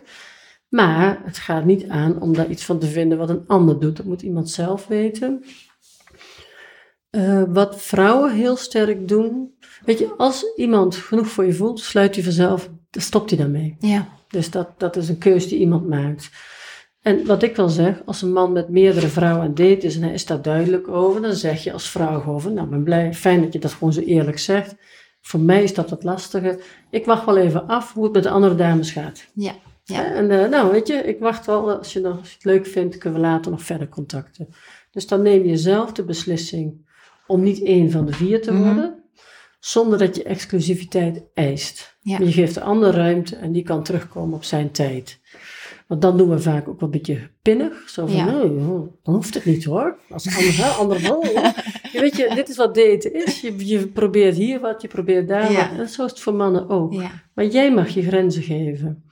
Maar 0.69 1.21
het 1.23 1.37
gaat 1.37 1.65
niet 1.65 1.87
aan 1.89 2.21
om 2.21 2.33
daar 2.33 2.49
iets 2.49 2.63
van 2.63 2.79
te 2.79 2.87
vinden 2.87 3.17
wat 3.17 3.29
een 3.29 3.43
ander 3.47 3.79
doet. 3.79 3.97
Dat 3.97 4.05
moet 4.05 4.21
iemand 4.21 4.49
zelf 4.49 4.87
weten. 4.87 5.43
Eh, 7.09 7.43
wat 7.47 7.81
vrouwen 7.81 8.33
heel 8.33 8.55
sterk 8.55 9.07
doen. 9.07 9.55
Weet 9.85 9.99
je, 9.99 10.13
als 10.17 10.53
iemand 10.55 10.95
genoeg 10.95 11.27
voor 11.27 11.45
je 11.45 11.53
voelt, 11.53 11.79
sluit 11.79 12.15
hij 12.15 12.23
vanzelf, 12.23 12.69
dan 12.89 13.01
stopt 13.01 13.29
hij 13.29 13.39
daarmee. 13.39 13.75
Ja. 13.79 14.07
Dus 14.27 14.51
dat, 14.51 14.79
dat 14.79 14.95
is 14.95 15.09
een 15.09 15.17
keus 15.17 15.47
die 15.47 15.59
iemand 15.59 15.87
maakt. 15.87 16.29
En 17.07 17.25
wat 17.25 17.43
ik 17.43 17.55
wel 17.55 17.69
zeg, 17.69 18.01
als 18.05 18.21
een 18.21 18.31
man 18.31 18.51
met 18.51 18.69
meerdere 18.69 19.07
vrouwen 19.07 19.55
date 19.55 19.85
is 19.85 19.95
en 19.95 20.01
hij 20.01 20.13
is 20.13 20.25
daar 20.25 20.41
duidelijk 20.41 20.87
over, 20.87 21.21
dan 21.21 21.33
zeg 21.33 21.63
je 21.63 21.73
als 21.73 21.89
vrouw 21.89 22.19
gewoon, 22.19 22.53
nou, 22.53 22.65
ik 22.65 22.69
ben 22.69 22.83
blij, 22.83 23.13
fijn 23.13 23.41
dat 23.41 23.53
je 23.53 23.59
dat 23.59 23.71
gewoon 23.71 23.93
zo 23.93 24.01
eerlijk 24.01 24.39
zegt. 24.39 24.75
Voor 25.21 25.39
mij 25.39 25.63
is 25.63 25.73
dat 25.73 25.89
wat 25.89 26.03
lastiger. 26.03 26.59
Ik 26.89 27.05
wacht 27.05 27.25
wel 27.25 27.37
even 27.37 27.67
af 27.67 27.93
hoe 27.93 28.03
het 28.03 28.13
met 28.13 28.23
de 28.23 28.29
andere 28.29 28.55
dames 28.55 28.91
gaat. 28.91 29.25
Ja. 29.33 29.51
Ja. 29.83 30.13
En 30.13 30.29
uh, 30.31 30.47
nou, 30.49 30.71
weet 30.71 30.87
je, 30.87 30.93
ik 30.93 31.19
wacht 31.19 31.45
wel, 31.45 31.77
als 31.77 31.93
je, 31.93 31.99
nog, 31.99 32.19
als 32.19 32.27
je 32.29 32.35
het 32.35 32.45
leuk 32.45 32.65
vindt, 32.65 32.97
kunnen 32.97 33.21
we 33.21 33.25
later 33.27 33.51
nog 33.51 33.61
verder 33.61 33.89
contacten. 33.89 34.47
Dus 34.91 35.07
dan 35.07 35.21
neem 35.21 35.45
je 35.45 35.57
zelf 35.57 35.91
de 35.91 36.03
beslissing 36.03 36.87
om 37.27 37.43
niet 37.43 37.63
één 37.63 37.91
van 37.91 38.05
de 38.05 38.13
vier 38.13 38.41
te 38.41 38.51
Mhm. 38.51 38.63
worden, 38.63 39.03
zonder 39.59 39.97
dat 39.97 40.15
je 40.15 40.23
exclusiviteit 40.23 41.23
eist. 41.33 41.97
Ja. 42.01 42.17
Je 42.19 42.31
geeft 42.31 42.53
de 42.53 42.61
ander 42.61 42.93
ruimte 42.93 43.35
en 43.35 43.51
die 43.51 43.63
kan 43.63 43.83
terugkomen 43.83 44.35
op 44.35 44.43
zijn 44.43 44.71
tijd. 44.71 45.19
Want 45.87 46.01
dan 46.01 46.17
doen 46.17 46.29
we 46.29 46.39
vaak 46.39 46.67
ook 46.67 46.79
wel 46.79 46.89
een 46.89 46.97
beetje 46.97 47.29
pinnig. 47.41 47.89
Zo 47.89 48.05
van, 48.05 48.15
Ja. 48.15 48.25
nee, 48.25 48.53
joh, 48.53 48.87
dan 49.03 49.13
hoeft 49.13 49.33
het 49.33 49.45
niet 49.45 49.63
hoor. 49.65 49.97
Als 50.09 50.23
de 50.23 50.35
ander, 50.59 50.75
ander 50.79 51.01
wel. 51.01 51.23
Je 51.93 51.99
weet 51.99 52.15
je, 52.17 52.31
dit 52.35 52.49
is 52.49 52.55
wat 52.57 52.75
daten 52.75 53.13
is. 53.13 53.41
Je, 53.41 53.67
je 53.67 53.87
probeert 53.87 54.35
hier 54.35 54.59
wat, 54.59 54.81
je 54.81 54.87
probeert 54.87 55.27
daar 55.27 55.51
Ja. 55.51 55.69
wat. 55.69 55.79
En 55.79 55.89
zo 55.89 56.05
is 56.05 56.11
het 56.11 56.19
voor 56.19 56.33
mannen 56.33 56.69
ook. 56.69 56.93
Ja. 56.93 57.11
Maar 57.33 57.45
jij 57.45 57.73
mag 57.73 57.89
je 57.89 58.01
grenzen 58.03 58.43
geven. 58.43 59.03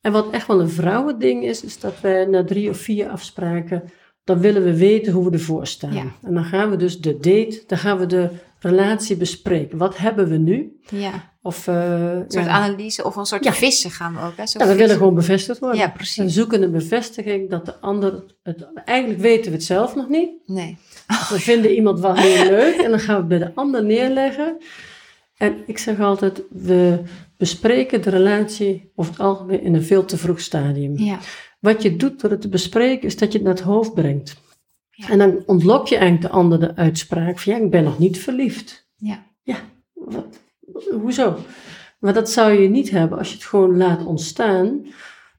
En 0.00 0.12
wat 0.12 0.30
echt 0.30 0.46
wel 0.46 0.60
een 0.60 0.70
vrouwending 0.70 1.44
is, 1.44 1.64
is 1.64 1.80
dat 1.80 2.00
wij 2.00 2.24
na 2.24 2.44
drie 2.44 2.68
of 2.70 2.76
vier 2.76 3.08
afspraken, 3.08 3.82
dan 4.24 4.40
willen 4.40 4.64
we 4.64 4.76
weten 4.76 5.12
hoe 5.12 5.24
we 5.24 5.30
ervoor 5.30 5.66
staan. 5.66 6.12
En 6.22 6.34
dan 6.34 6.44
gaan 6.44 6.70
we 6.70 6.76
dus 6.76 7.00
de 7.00 7.12
date, 7.14 7.62
dan 7.66 7.78
gaan 7.78 7.98
we 7.98 8.06
de 8.06 8.28
relatie 8.62 9.16
bespreken. 9.16 9.78
Wat 9.78 9.96
hebben 9.96 10.28
we 10.28 10.36
nu? 10.36 10.72
ja. 10.90 11.30
Of, 11.44 11.66
eh, 11.66 11.74
Een 12.14 12.24
soort 12.28 12.44
ja. 12.44 12.50
analyse 12.50 13.04
of 13.04 13.16
een 13.16 13.24
soort 13.26 13.44
Ja. 13.44 13.52
vissen 13.52 13.90
gaan 13.90 14.14
we 14.14 14.20
ook. 14.20 14.36
Hè? 14.36 14.46
Zo 14.46 14.58
Ja, 14.58 14.66
we 14.66 14.74
willen 14.74 14.96
gewoon 14.96 15.14
bevestigd 15.14 15.58
worden. 15.58 15.78
Ja, 15.78 15.86
We 15.86 15.92
precies. 15.92 16.32
zoeken 16.34 16.62
een 16.62 16.70
bevestiging 16.70 17.50
dat 17.50 17.66
de 17.66 17.80
ander 17.80 18.24
het. 18.42 18.68
Eigenlijk 18.84 19.20
weten 19.20 19.50
we 19.50 19.56
het 19.56 19.64
zelf 19.66 19.94
nog 19.94 20.08
niet. 20.08 20.30
Nee. 20.46 20.76
We 21.06 21.40
vinden 21.40 21.74
iemand 21.74 22.00
wel 22.00 22.14
heel 22.26 22.44
leuk 22.50 22.76
en 22.76 22.90
dan 22.90 23.00
gaan 23.00 23.14
we 23.14 23.20
het 23.20 23.28
bij 23.28 23.38
de 23.38 23.54
ander 23.54 23.84
neerleggen. 23.84 24.56
En 25.36 25.56
ik 25.66 25.78
zeg 25.78 26.00
altijd: 26.00 26.42
we 26.50 27.02
bespreken 27.36 28.02
de 28.02 28.10
relatie 28.10 28.92
over 28.94 29.12
het 29.12 29.20
algemeen 29.20 29.62
in 29.62 29.74
een 29.74 29.82
veel 29.84 30.04
te 30.04 30.16
vroeg 30.16 30.40
stadium. 30.40 30.98
Ja. 30.98 31.18
Wat 31.60 31.82
je 31.82 31.96
doet 31.96 32.20
door 32.20 32.30
het 32.30 32.40
te 32.40 32.48
bespreken, 32.48 33.06
is 33.06 33.16
dat 33.16 33.32
je 33.32 33.38
het 33.38 33.46
naar 33.46 33.56
het 33.56 33.64
hoofd 33.64 33.94
brengt. 33.94 34.36
Ja. 34.94 35.08
En 35.08 35.18
dan 35.18 35.42
ontlok 35.46 35.86
je 35.88 35.96
eigenlijk 35.96 36.32
de 36.32 36.38
ander 36.38 36.60
de 36.60 36.76
uitspraak 36.76 37.38
van 37.38 37.52
ja, 37.52 37.58
ik 37.58 37.70
ben 37.70 37.84
nog 37.84 37.98
niet 37.98 38.18
verliefd. 38.18 38.88
Ja. 38.96 39.22
Ja, 39.42 39.56
wat, 39.92 40.40
hoezo? 40.90 41.38
Maar 41.98 42.12
dat 42.12 42.30
zou 42.30 42.52
je 42.52 42.68
niet 42.68 42.90
hebben 42.90 43.18
als 43.18 43.28
je 43.28 43.34
het 43.34 43.44
gewoon 43.44 43.76
laat 43.76 44.04
ontstaan. 44.04 44.86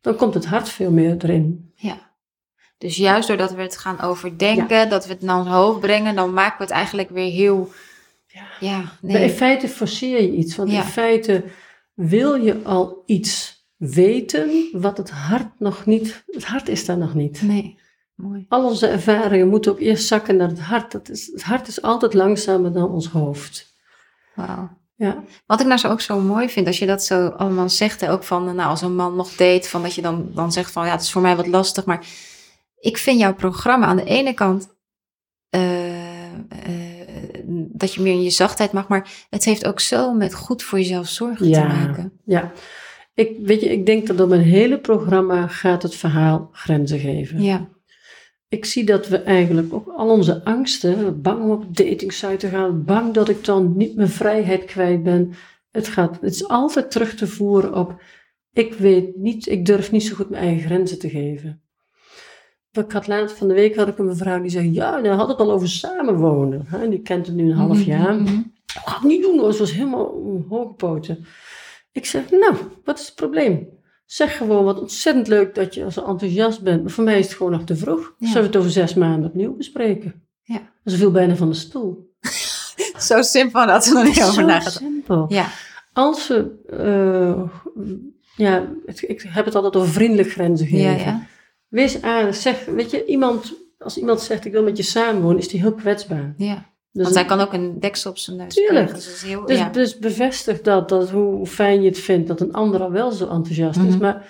Dan 0.01 0.15
komt 0.15 0.33
het 0.33 0.45
hart 0.45 0.69
veel 0.69 0.91
meer 0.91 1.15
erin. 1.17 1.71
Ja. 1.75 2.11
Dus 2.77 2.97
juist 2.97 3.27
doordat 3.27 3.53
we 3.53 3.61
het 3.61 3.77
gaan 3.77 4.01
overdenken, 4.01 4.89
dat 4.89 5.05
we 5.05 5.13
het 5.13 5.21
naar 5.21 5.37
ons 5.39 5.47
hoofd 5.47 5.79
brengen, 5.79 6.15
dan 6.15 6.33
maken 6.33 6.57
we 6.57 6.63
het 6.63 6.73
eigenlijk 6.73 7.09
weer 7.09 7.31
heel. 7.31 7.71
Ja. 8.27 8.43
Ja, 8.59 8.77
Maar 8.77 9.11
in 9.11 9.19
nee. 9.19 9.29
feite 9.29 9.67
forceer 9.67 10.21
je 10.21 10.31
iets. 10.31 10.55
Want 10.55 10.71
Ja. 10.71 10.77
in 10.77 10.87
feite 10.87 11.43
wil 11.93 12.35
je 12.35 12.63
al 12.63 13.03
iets 13.05 13.61
weten 13.77 14.67
wat 14.71 14.97
het 14.97 15.09
hart 15.09 15.59
nog 15.59 15.85
niet... 15.85 16.23
Het 16.27 16.45
hart 16.45 16.67
is 16.67 16.85
daar 16.85 16.97
nog 16.97 17.13
niet. 17.13 17.41
Nee. 17.41 17.77
Mooi. 18.23 18.45
Al 18.49 18.63
onze 18.65 18.87
ervaringen 18.87 19.47
moeten 19.47 19.71
ook 19.71 19.79
eerst 19.79 20.07
zakken 20.07 20.35
naar 20.35 20.47
het 20.47 20.59
hart. 20.59 20.91
Dat 20.91 21.09
is, 21.09 21.29
het 21.33 21.43
hart 21.43 21.67
is 21.67 21.81
altijd 21.81 22.13
langzamer 22.13 22.73
dan 22.73 22.89
ons 22.91 23.07
hoofd. 23.07 23.75
Wauw. 24.35 24.69
Ja, 24.95 25.23
Wat 25.45 25.59
ik 25.59 25.65
nou 25.67 25.79
zo 25.79 25.89
ook 25.89 26.01
zo 26.01 26.19
mooi 26.19 26.49
vind, 26.49 26.67
als 26.67 26.79
je 26.79 26.85
dat 26.85 27.03
zo 27.03 27.27
allemaal 27.27 27.69
zegt, 27.69 28.01
hè, 28.01 28.11
ook 28.11 28.23
van, 28.23 28.43
nou, 28.55 28.69
als 28.69 28.81
een 28.81 28.95
man 28.95 29.15
nog 29.15 29.29
date, 29.35 29.69
van 29.69 29.81
dat 29.81 29.93
je 29.95 30.01
dan, 30.01 30.31
dan 30.33 30.51
zegt 30.51 30.71
van, 30.71 30.85
ja, 30.85 30.91
het 30.91 31.01
is 31.01 31.11
voor 31.11 31.21
mij 31.21 31.35
wat 31.35 31.47
lastig, 31.47 31.85
maar 31.85 32.05
ik 32.79 32.97
vind 32.97 33.19
jouw 33.19 33.33
programma 33.35 33.85
aan 33.85 33.95
de 33.95 34.03
ene 34.03 34.33
kant, 34.33 34.67
eh, 35.49 36.33
eh, 36.33 37.43
dat 37.71 37.93
je 37.93 38.01
meer 38.01 38.13
in 38.13 38.23
je 38.23 38.29
zachtheid 38.29 38.71
mag, 38.71 38.87
maar 38.87 39.25
het 39.29 39.43
heeft 39.45 39.65
ook 39.65 39.79
zo 39.79 40.13
met 40.13 40.33
goed 40.33 40.63
voor 40.63 40.77
jezelf 40.79 41.07
zorgen 41.07 41.47
Ja. 41.47 41.61
te 41.61 41.67
maken. 41.67 42.19
ja. 42.25 42.51
Ik, 43.15 43.37
weet 43.41 43.61
je, 43.61 43.69
ik 43.71 43.85
denk 43.85 44.07
dat 44.07 44.17
door 44.17 44.27
mijn 44.27 44.41
hele 44.41 44.79
programma 44.79 45.47
gaat 45.47 45.83
het 45.83 45.95
verhaal 45.95 46.49
grenzen 46.51 46.99
geven. 46.99 47.41
Ja, 47.41 47.67
Ik 48.53 48.65
zie 48.65 48.83
dat 48.85 49.07
we 49.07 49.17
eigenlijk 49.17 49.73
ook 49.73 49.87
al 49.87 50.09
onze 50.09 50.43
angsten, 50.45 51.21
bang 51.21 51.43
om 51.43 51.51
op 51.51 51.75
datingsite 51.77 52.35
te 52.37 52.47
gaan, 52.47 52.83
bang 52.83 53.13
dat 53.13 53.29
ik 53.29 53.45
dan 53.45 53.73
niet 53.77 53.95
mijn 53.95 54.09
vrijheid 54.09 54.65
kwijt 54.65 55.03
ben. 55.03 55.33
Het, 55.71 55.87
gaat, 55.87 56.17
het 56.21 56.33
is 56.33 56.47
altijd 56.47 56.91
terug 56.91 57.15
te 57.15 57.27
voeren 57.27 57.75
op, 57.75 58.01
ik 58.51 58.73
weet 58.73 59.15
niet, 59.15 59.47
ik 59.47 59.65
durf 59.65 59.91
niet 59.91 60.03
zo 60.03 60.15
goed 60.15 60.29
mijn 60.29 60.43
eigen 60.43 60.65
grenzen 60.65 60.99
te 60.99 61.09
geven. 61.09 61.61
Ik 62.71 62.91
had 62.91 63.07
laatst 63.07 63.37
van 63.37 63.47
de 63.47 63.53
week 63.53 63.75
had 63.75 63.87
ik 63.87 63.97
een 63.97 64.05
mevrouw 64.05 64.41
die 64.41 64.51
zei, 64.51 64.73
ja, 64.73 64.99
nou 64.99 65.15
had 65.15 65.27
het 65.27 65.39
al 65.39 65.51
over 65.51 65.69
samenwonen. 65.69 66.65
Hè, 66.67 66.89
die 66.89 67.01
kent 67.01 67.25
het 67.27 67.35
nu 67.35 67.43
een 67.49 67.57
half 67.57 67.77
Mhm, 67.77 67.89
jaar. 67.89 68.15
mhm. 68.15 68.41
Dat 68.73 68.83
ga 68.85 68.95
ik 68.97 69.03
niet 69.03 69.21
doen 69.21 69.39
hoor, 69.39 69.53
ze 69.53 69.59
was 69.59 69.73
helemaal 69.73 70.43
hooggepoten. 70.49 71.25
Ik 71.91 72.05
zeg, 72.05 72.29
nou, 72.31 72.55
wat 72.83 72.99
is 72.99 73.05
het 73.05 73.15
probleem? 73.15 73.67
Zeg 74.13 74.37
gewoon 74.37 74.63
wat 74.63 74.79
ontzettend 74.79 75.27
leuk 75.27 75.55
dat 75.55 75.73
je 75.73 75.91
zo 75.91 76.05
enthousiast 76.05 76.61
bent. 76.61 76.81
Maar 76.81 76.91
voor 76.91 77.03
mij 77.03 77.19
is 77.19 77.25
het 77.25 77.35
gewoon 77.35 77.51
nog 77.51 77.63
te 77.63 77.75
vroeg. 77.75 78.13
Ja. 78.17 78.27
Zullen 78.27 78.41
we 78.41 78.47
het 78.47 78.57
over 78.57 78.71
zes 78.71 78.93
maanden 78.93 79.29
opnieuw 79.29 79.55
bespreken? 79.55 80.23
Ja. 80.43 80.61
Ze 80.85 80.97
viel 80.97 81.11
bijna 81.11 81.35
van 81.35 81.49
de 81.49 81.55
stoel. 81.55 82.13
Zo 83.07 83.21
simpel 83.21 83.65
dat 83.67 83.85
we 83.85 83.97
er 83.99 84.03
niet 84.05 84.21
over 84.21 84.33
Zo 84.33 84.41
nagedacht. 84.41 84.75
simpel. 84.77 85.25
Ja, 85.29 85.47
Als 85.93 86.27
we, 86.27 86.51
eh, 86.69 87.49
ja, 88.35 88.67
het- 88.85 89.09
ik 89.09 89.25
heb 89.27 89.45
het 89.45 89.55
altijd 89.55 89.75
over 89.75 89.89
vriendelijk 89.93 90.31
grenzen 90.31 90.67
geven. 90.67 90.91
ja, 90.91 90.97
ja. 90.97 91.27
Wees 91.67 92.01
aardig. 92.01 92.35
Zeg, 92.35 92.65
weet 92.65 92.91
je, 92.91 93.05
iemand, 93.05 93.53
als 93.79 93.97
iemand 93.97 94.21
zegt 94.21 94.45
ik 94.45 94.51
wil 94.51 94.63
met 94.63 94.77
je 94.77 94.83
samenwonen, 94.83 95.37
is 95.37 95.47
die 95.47 95.59
heel 95.61 95.73
kwetsbaar. 95.73 96.33
ja. 96.37 96.71
Dus 96.93 97.03
Want 97.03 97.15
hij 97.15 97.25
kan 97.25 97.39
ook 97.39 97.53
een 97.53 97.79
deksel 97.79 98.11
op 98.11 98.17
zijn 98.17 98.37
neus 98.37 98.53
Tuurlijk. 98.53 98.87
krijgen. 98.87 99.11
Dus, 99.11 99.21
heel, 99.23 99.45
Dus, 99.45 99.57
ja. 99.57 99.69
dus 99.69 99.99
bevestig 99.99 100.61
dat, 100.61 100.89
dat 100.89 101.09
hoe 101.09 101.45
fijn 101.45 101.81
je 101.81 101.87
het 101.89 101.99
vindt 101.99 102.27
dat 102.27 102.41
een 102.41 102.53
ander 102.53 102.81
al 102.81 102.91
wel 102.91 103.11
zo 103.11 103.27
enthousiast 103.27 103.79
is. 103.79 103.83
Mhm. 103.93 103.97
Maar 103.97 104.27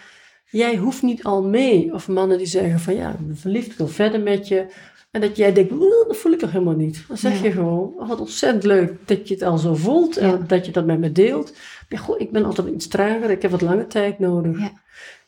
jij 0.50 0.76
hoeft 0.78 1.02
niet 1.02 1.24
al 1.24 1.44
mee. 1.44 1.94
Of 1.94 2.08
mannen 2.08 2.38
die 2.38 2.48
zeggen 2.48 2.80
van 2.80 2.96
ja, 2.96 3.10
ik 3.10 3.28
ben 3.28 3.38
verliefd, 3.38 3.72
ik 3.72 3.78
wil 3.78 3.88
verder 3.88 4.20
met 4.22 4.48
je. 4.48 4.66
En 5.12 5.22
dat 5.22 5.36
jij 5.38 5.54
denkt, 5.54 5.72
"Oeh, 5.72 6.08
dat 6.08 6.18
voel 6.18 6.32
ik 6.32 6.40
toch 6.40 6.52
helemaal 6.52 6.76
niet. 6.76 7.04
Dan 7.08 7.18
zeg 7.18 7.38
Ja. 7.38 7.44
je 7.44 7.52
gewoon, 7.52 7.94
oh, 7.98 8.08
wat 8.08 8.20
ontzettend 8.20 8.64
leuk 8.64 8.94
dat 9.06 9.28
je 9.28 9.34
het 9.34 9.44
al 9.44 9.58
zo 9.58 9.76
voelt. 9.76 10.16
Ja. 10.16 10.22
En 10.22 10.44
dat 10.48 10.66
je 10.66 10.72
dat 10.72 10.86
met 10.86 11.00
me 11.00 11.12
deelt. 11.12 11.54
Maar 11.90 12.00
goh, 12.00 12.20
ik 12.20 12.32
ben 12.32 12.46
altijd 12.46 12.68
iets 12.68 12.88
trager, 12.88 13.30
ik 13.30 13.42
heb 13.42 13.52
wat 13.52 13.62
lange 13.62 13.88
tijd 13.88 14.20
nodig. 14.20 14.58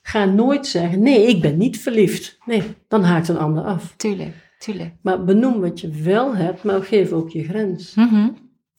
Ga 0.01 0.25
nooit 0.25 0.67
zeggen, 0.67 1.01
nee, 1.01 1.27
ik 1.27 1.41
ben 1.41 1.57
niet 1.57 1.79
verliefd. 1.79 2.37
Nee, 2.45 2.63
dan 2.87 3.03
haakt 3.03 3.27
een 3.27 3.37
ander 3.37 3.63
af. 3.63 3.93
Tuurlijk, 3.97 4.33
tuurlijk. 4.59 4.93
Maar 5.01 5.23
benoem 5.23 5.61
wat 5.61 5.81
je 5.81 5.89
wel 5.89 6.35
hebt, 6.35 6.63
maar 6.63 6.83
geef 6.83 7.11
ook 7.11 7.29
je 7.29 7.43
grens. 7.43 7.93
Mhm. 7.93 8.29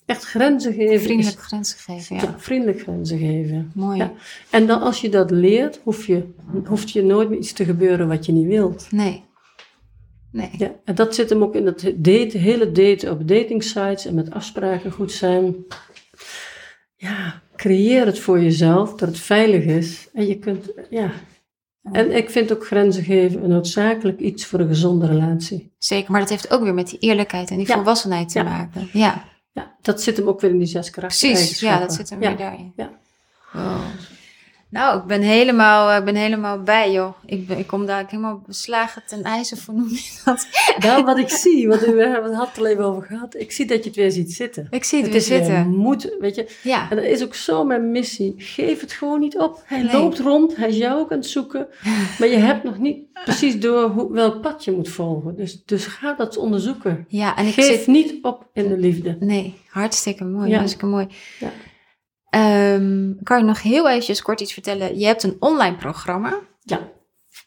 Echt 0.07 0.25
grenzen 0.25 0.73
geven 0.73 1.01
Vriendelijk 1.01 1.39
is 1.39 1.45
grenzen 1.45 1.79
geven, 1.79 2.17
ja. 2.17 2.23
ja, 2.23 2.35
vriendelijk 2.39 2.81
grenzen 2.81 3.19
geven. 3.19 3.71
Mooi. 3.75 3.99
Ja. 3.99 4.13
En 4.51 4.67
dan 4.67 4.81
als 4.81 5.01
je 5.01 5.09
dat 5.09 5.31
leert, 5.31 5.81
hoef 5.83 6.07
je, 6.07 6.23
hoeft 6.65 6.91
je 6.91 7.03
nooit 7.03 7.29
meer 7.29 7.39
iets 7.39 7.53
te 7.53 7.65
gebeuren 7.65 8.09
wat 8.09 8.27
je 8.27 8.33
niet 8.33 8.47
wilt. 8.47 8.87
Nee. 8.91 9.25
Nee. 10.33 10.51
Ja, 10.59 10.75
en 10.85 10.95
dat 10.95 11.15
zit 11.15 11.31
hem 11.31 11.43
ook 11.43 11.55
in 11.55 11.67
het 11.67 11.93
date, 11.97 12.39
hele 12.39 12.73
daten 12.73 13.11
op 13.11 13.29
datingsites 13.29 14.07
en 14.07 14.15
met 14.15 14.31
afspraken 14.31 14.91
goed 14.91 15.13
zijn. 15.13 15.55
Ja, 16.97 17.43
creëer 17.57 18.07
het 18.07 18.19
voor 18.19 18.43
jezelf, 18.43 18.95
dat 18.95 19.09
het 19.09 19.19
veilig 19.19 19.65
is. 19.65 20.09
En 20.13 20.27
je 20.27 20.39
kunt, 20.39 20.73
ja. 20.91 21.13
En 21.93 22.17
ik 22.17 22.31
vind 22.31 22.53
ook 22.53 22.67
grenzen 22.67 23.05
geven 23.05 23.43
een 23.43 23.49
noodzakelijk 23.51 24.21
iets 24.21 24.47
voor 24.47 24.61
een 24.61 24.69
gezonde 24.69 25.07
relatie. 25.07 25.73
Zeker, 25.79 26.11
maar 26.11 26.21
dat 26.21 26.31
heeft 26.31 26.51
ook 26.53 26.63
weer 26.63 26.75
met 26.75 26.89
die 26.89 26.99
eerlijkheid 26.99 27.51
en 27.51 27.57
die 27.57 27.67
Ja. 27.67 27.75
volwassenheid 27.75 28.29
te 28.29 28.39
Ja. 28.39 28.45
maken. 28.45 28.89
Ja, 28.93 29.25
Ja, 29.53 29.75
dat 29.83 30.03
zit 30.03 30.17
hem 30.17 30.29
ook 30.29 30.41
weer 30.41 30.51
in 30.51 30.59
die 30.59 30.67
zes 30.67 30.91
karakter 30.91 31.31
precies. 31.31 31.61
Ja, 31.61 31.79
dat 31.79 31.95
zit 31.95 32.11
er 32.11 32.19
weer 32.19 32.37
daarin. 32.37 32.73
Ja. 32.77 32.91
Wow. 33.53 33.81
Nou, 34.77 34.99
ik 34.99 35.05
ben 35.07 35.21
helemaal, 35.23 35.91
eh, 35.91 35.97
ik 35.99 36.05
ben 36.05 36.15
helemaal 36.15 36.63
bij, 36.63 36.93
joh. 36.93 37.13
Ik, 37.27 37.47
ben, 37.47 37.59
ik 37.59 37.67
kom 37.67 37.87
daar 37.87 38.05
helemaal 38.09 38.43
beslagen 38.47 39.03
ten 39.07 39.23
ijzer 39.23 39.57
voor, 39.57 39.75
noem 39.75 39.89
je 39.89 40.21
dat? 40.25 40.47
Nou, 40.79 41.05
wat 41.05 41.19
ik 41.19 41.29
zie, 41.45 41.69
want 41.69 41.81
we 41.81 42.07
hebben 42.07 42.25
het 42.31 42.35
had 42.35 42.59
al 42.59 42.67
even 42.67 42.85
over 42.85 43.03
gehad. 43.03 43.35
Ik 43.35 43.53
zie 43.53 43.67
dat 43.67 43.79
je 43.83 43.85
het 43.89 43.97
weer 43.99 44.11
ziet 44.11 44.33
zitten. 44.33 44.67
Ik 44.71 44.85
zie 44.85 45.03
het, 45.03 45.13
Het 45.15 45.29
weer 45.29 45.39
zitten. 45.39 45.69
moed, 45.69 46.17
weet 46.21 46.35
je. 46.35 46.49
Ja, 46.63 46.91
En 46.91 46.97
dat 46.97 47.05
is 47.05 47.25
ook 47.25 47.35
zo 47.35 47.65
mijn 47.65 47.91
missie. 47.91 48.35
Geef 48.37 48.81
het 48.81 48.93
gewoon 48.93 49.21
niet 49.21 49.39
op. 49.39 49.63
Hij 49.65 49.83
Nee. 49.83 49.93
loopt 49.93 50.19
rond, 50.19 50.57
hij 50.57 50.69
is 50.69 50.77
jou 50.77 51.01
ook 51.01 51.11
aan 51.13 51.19
het 51.19 51.27
zoeken. 51.27 51.67
Maar 52.19 52.29
je 52.29 52.37
hebt 52.37 52.65
nog 52.65 52.79
niet 52.79 52.99
precies 53.25 53.61
door 53.61 53.89
hoe, 53.91 54.13
welk 54.13 54.41
pad 54.41 54.65
je 54.65 54.73
moet 54.73 54.89
volgen. 54.89 55.37
Dus, 55.37 55.63
dus 55.65 55.87
ga 55.87 56.13
dat 56.15 56.37
onderzoeken. 56.37 57.05
ja, 57.09 57.37
en 57.37 57.47
ik 57.47 57.53
Geef 57.55 57.65
zit... 57.65 57.87
niet 57.87 58.15
op 58.23 58.47
in 58.53 58.69
de 58.69 58.77
liefde. 58.79 59.17
Nee, 59.21 59.55
hartstikke 59.69 60.25
mooi, 60.25 60.49
Ja. 60.51 60.57
hartstikke 60.57 60.87
mooi. 60.87 61.07
Ja. 61.39 61.51
Ehm, 62.31 63.13
kan 63.23 63.39
je 63.39 63.45
nog 63.45 63.63
heel 63.63 63.89
eventjes 63.89 64.23
kort 64.23 64.41
iets 64.41 64.53
vertellen? 64.53 64.99
Je 64.99 65.07
hebt 65.07 65.23
een 65.23 65.37
online 65.39 65.77
programma. 65.77 66.39
Ja. 66.63 66.81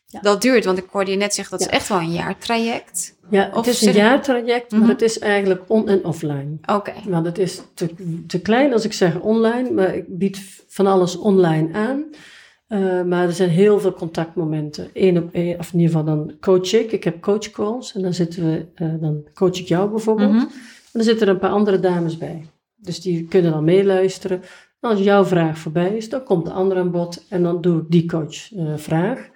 Ja. 0.06 0.20
Dat 0.22 0.42
duurt, 0.42 0.66
want 0.66 0.78
ik 0.78 0.86
hoorde 0.92 1.12
je 1.12 1.18
net 1.18 1.34
zeggen 1.34 1.58
dat 1.58 1.68
is 1.68 1.74
Ja. 1.74 1.78
echt 1.80 1.88
wel 1.90 1.98
een 2.00 2.12
jaartraject. 2.12 3.18
Ja, 3.30 3.50
het 3.54 3.68
is 3.68 3.82
een 3.86 3.94
jaartraject, 3.94 4.72
Mhm. 4.72 4.82
maar 4.82 4.90
het 4.90 5.02
is 5.02 5.20
eigenlijk 5.20 5.62
on- 5.68 5.88
en 5.88 6.06
offline. 6.06 6.58
Oké. 6.66 6.94
Want 7.08 7.26
het 7.26 7.38
is 7.38 7.62
te, 7.74 7.90
te 8.28 8.42
klein 8.42 8.74
als 8.74 8.86
ik 8.86 8.94
zeg 8.94 9.20
online, 9.20 9.72
maar 9.72 9.96
ik 9.96 10.18
bied 10.18 10.64
van 10.68 10.88
alles 10.88 11.16
online 11.18 11.74
aan. 11.74 12.04
Eh, 12.68 13.04
maar 13.04 13.26
er 13.26 13.34
zijn 13.34 13.50
heel 13.50 13.80
veel 13.80 13.94
contactmomenten. 13.94 14.90
Eén 14.94 15.18
op 15.18 15.30
één, 15.34 15.60
of 15.60 15.74
in 15.74 15.80
ieder 15.80 15.96
geval 15.98 16.16
dan 16.16 16.34
coach 16.40 16.74
ik. 16.74 16.92
Ik 16.92 17.04
heb 17.04 17.22
coachcalls 17.22 17.94
en 17.96 18.02
dan 18.02 18.14
zitten 18.14 18.46
we, 18.46 18.66
eh, 18.76 18.94
dan 19.00 19.28
coach 19.34 19.60
ik 19.60 19.68
jou 19.68 19.90
bijvoorbeeld. 19.90 20.32
Mhm. 20.32 20.40
En 20.42 20.50
dan 20.92 21.04
zitten 21.04 21.28
er 21.28 21.34
een 21.34 21.40
paar 21.40 21.50
andere 21.52 21.80
dames 21.80 22.18
bij. 22.18 22.46
Dus 22.76 23.02
die 23.02 23.28
kunnen 23.28 23.52
dan 23.52 23.64
meeluisteren. 23.64 24.42
En 24.82 24.90
als 24.90 25.00
jouw 25.00 25.26
vraag 25.26 25.58
voorbij 25.58 25.98
is, 25.98 26.10
dan 26.10 26.24
komt 26.24 26.46
de 26.46 26.52
andere 26.52 26.80
aan 26.80 26.92
bod 26.92 27.26
en 27.30 27.44
dan 27.44 27.62
doe 27.62 27.80
ik 27.82 27.86
die 27.90 28.06
coachvraag. 28.06 29.28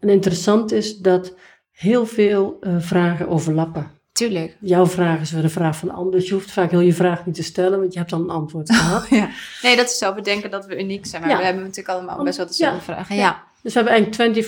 en 0.00 0.08
interessant 0.08 0.72
is 0.72 0.98
dat 0.98 1.34
heel 1.72 2.06
veel 2.06 2.56
eh, 2.60 2.74
vragen 2.78 3.28
overlappen. 3.28 3.90
Tuurlijk. 4.12 4.56
Jouw 4.60 4.86
vraag 4.86 5.20
is 5.20 5.30
weer 5.30 5.44
een 5.44 5.50
vraag 5.50 5.76
van 5.76 5.88
de 5.88 5.94
ander. 5.94 6.12
Dus 6.12 6.28
je 6.28 6.34
hoeft 6.34 6.50
vaak 6.50 6.70
heel 6.70 6.80
je 6.80 6.92
vraag 6.92 7.26
niet 7.26 7.34
te 7.34 7.42
stellen, 7.42 7.78
want 7.80 7.92
je 7.92 7.98
hebt 7.98 8.10
dan 8.10 8.20
een 8.22 8.30
antwoord 8.30 8.70
gehad. 8.74 9.08
Ja. 9.08 9.28
Nee, 9.62 9.76
dat 9.76 9.84
is 9.86 9.98
zo 9.98 10.14
bedenken 10.14 10.50
dat 10.50 10.66
we 10.66 10.80
uniek 10.80 11.06
zijn. 11.06 11.22
Maar 11.22 11.30
Ja. 11.30 11.36
we 11.38 11.44
hebben 11.44 11.62
natuurlijk 11.62 11.88
allemaal 11.98 12.24
best 12.24 12.36
wel 12.36 12.46
dezelfde 12.46 12.76
ja. 12.78 12.82
vragen. 12.82 13.16
Ja. 13.16 13.42
Dus 13.62 13.74
we 13.74 13.80
hebben 13.80 13.98
eigenlijk 14.18 14.46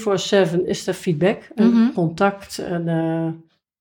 24-7 0.60 0.66
is 0.66 0.86
er 0.86 0.94
feedback 0.94 1.48
en 1.54 1.68
Mhm. 1.72 1.92
contact. 1.92 2.58
En, 2.58 2.88
eh, 2.88 3.28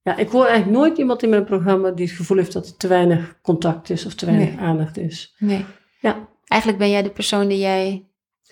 ja, 0.02 0.16
ik 0.18 0.30
hoor 0.30 0.46
eigenlijk 0.46 0.78
nooit 0.78 0.98
iemand 0.98 1.24
in 1.24 1.30
mijn 1.30 1.44
programma 1.46 1.92
die 1.92 2.06
het 2.08 2.16
gevoel 2.16 2.38
heeft 2.38 2.54
dat 2.54 2.68
er 2.68 2.78
te 2.78 2.88
weinig 2.88 3.36
contact 3.42 3.90
is 3.90 4.06
of 4.06 4.14
te 4.14 4.26
weinig 4.26 4.48
Nee. 4.56 4.60
aandacht 4.60 4.98
is. 4.98 5.36
Nee. 5.38 5.66
Ja. 6.00 6.28
Eigenlijk 6.48 6.82
ben 6.82 6.90
jij 6.90 7.04
de 7.04 7.10
persoon 7.10 7.48
die 7.48 7.60
jij 7.60 8.04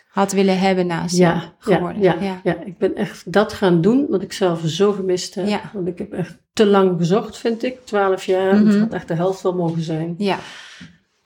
had 0.08 0.31
willen 0.31 0.60
hebben 0.60 0.88
naast 0.88 1.15
je 1.15 1.21
Ja, 1.21 1.34
ja, 1.34 1.53
geworden. 1.60 2.01
ja, 2.01 2.15
ja. 2.21 2.41
ja, 2.43 2.58
ik 2.65 2.77
ben 2.77 2.95
echt 2.95 3.31
dat 3.31 3.53
gaan 3.53 3.81
doen 3.81 4.05
wat 4.10 4.21
ik 4.21 4.34
zelf 4.34 4.62
zo 4.65 4.91
gemist 4.91 5.36
heb. 5.36 5.47
Ja. 5.47 5.62
Want 5.73 5.88
ik 5.88 5.97
heb 5.97 6.13
echt 6.13 6.38
te 6.53 6.65
lang 6.65 6.97
gezocht, 6.97 7.38
vind 7.38 7.63
ik. 7.63 7.86
12 7.86 8.25
jaar, 8.25 8.55
Mhm. 8.55 8.67
het 8.67 8.79
had 8.79 8.93
echt 8.93 9.08
de 9.08 9.13
helft 9.13 9.41
wel 9.41 9.53
mogen 9.55 9.81
zijn. 9.81 10.15
Ja. 10.17 10.39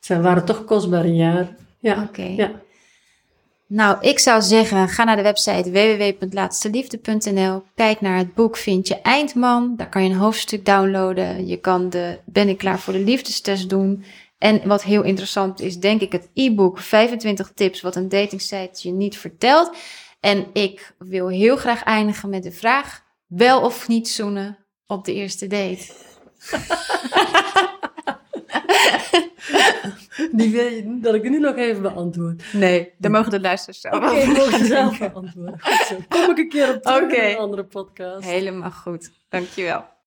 Het 0.05 0.21
waren 0.21 0.45
toch 0.45 0.65
kostbare 0.65 1.13
jaren. 1.15 1.57
Ja, 1.79 2.03
Oké. 2.03 2.21
ja. 2.23 2.51
Nou, 3.67 3.97
ik 4.01 4.19
zou 4.19 4.41
zeggen, 4.41 4.87
ga 4.89 5.03
naar 5.03 5.15
de 5.15 5.21
website 5.21 5.71
www.laatsteliefde.nl. 5.71 7.63
Kijk 7.75 8.01
naar 8.01 8.17
het 8.17 8.33
boek 8.33 8.57
Vind 8.57 8.87
je 8.87 9.01
Eindman. 9.01 9.73
Daar 9.77 9.89
kan 9.89 10.03
je 10.03 10.09
een 10.09 10.15
hoofdstuk 10.15 10.65
downloaden. 10.65 11.47
Je 11.47 11.57
kan 11.57 11.89
de 11.89 12.19
Ben 12.25 12.49
ik 12.49 12.57
klaar 12.57 12.79
voor 12.79 12.93
de 12.93 12.99
liefdestest 13.03 13.69
doen. 13.69 14.03
En 14.39 14.67
wat 14.67 14.83
heel 14.83 15.03
interessant 15.03 15.61
is, 15.61 15.79
denk 15.79 16.01
ik, 16.01 16.11
het 16.11 16.29
e-book 16.33 16.79
25 16.79 17.51
tips 17.55 17.81
wat 17.81 17.95
een 17.95 18.09
datingsite 18.09 18.87
je 18.87 18.93
niet 18.93 19.17
vertelt. 19.17 19.71
En 20.19 20.47
ik 20.53 20.95
wil 20.97 21.27
heel 21.27 21.57
graag 21.57 21.83
eindigen 21.83 22.29
met 22.29 22.43
de 22.43 22.51
vraag, 22.51 23.03
wel 23.27 23.61
of 23.61 23.87
niet 23.87 24.09
zoenen 24.09 24.57
op 24.87 25.05
de 25.05 25.13
eerste 25.13 25.47
date? 25.47 25.85
Die 30.31 30.51
wil 30.51 30.65
je 30.65 30.99
dat 31.01 31.13
ik 31.13 31.29
nu 31.29 31.39
nog 31.39 31.55
even 31.55 31.81
beantwoord. 31.81 32.53
Nee, 32.53 32.91
dan 32.97 33.11
mogen 33.11 33.31
de 33.31 33.39
luisteraars 33.39 33.81
zelf 33.81 33.95
Oké, 33.95 34.15
het 34.55 34.65
zelf 34.65 34.99
beantwoorden. 34.99 35.59
Goed 35.59 35.85
zo. 35.87 35.95
Kom 36.09 36.29
ik 36.29 36.37
een 36.37 36.49
keer 36.49 36.75
op 36.75 36.81
terug 36.81 37.13
in 37.13 37.29
een 37.29 37.37
andere 37.37 37.63
podcast. 37.63 38.25
Helemaal 38.25 38.71
goed, 38.71 39.11
dankjewel. 39.29 39.97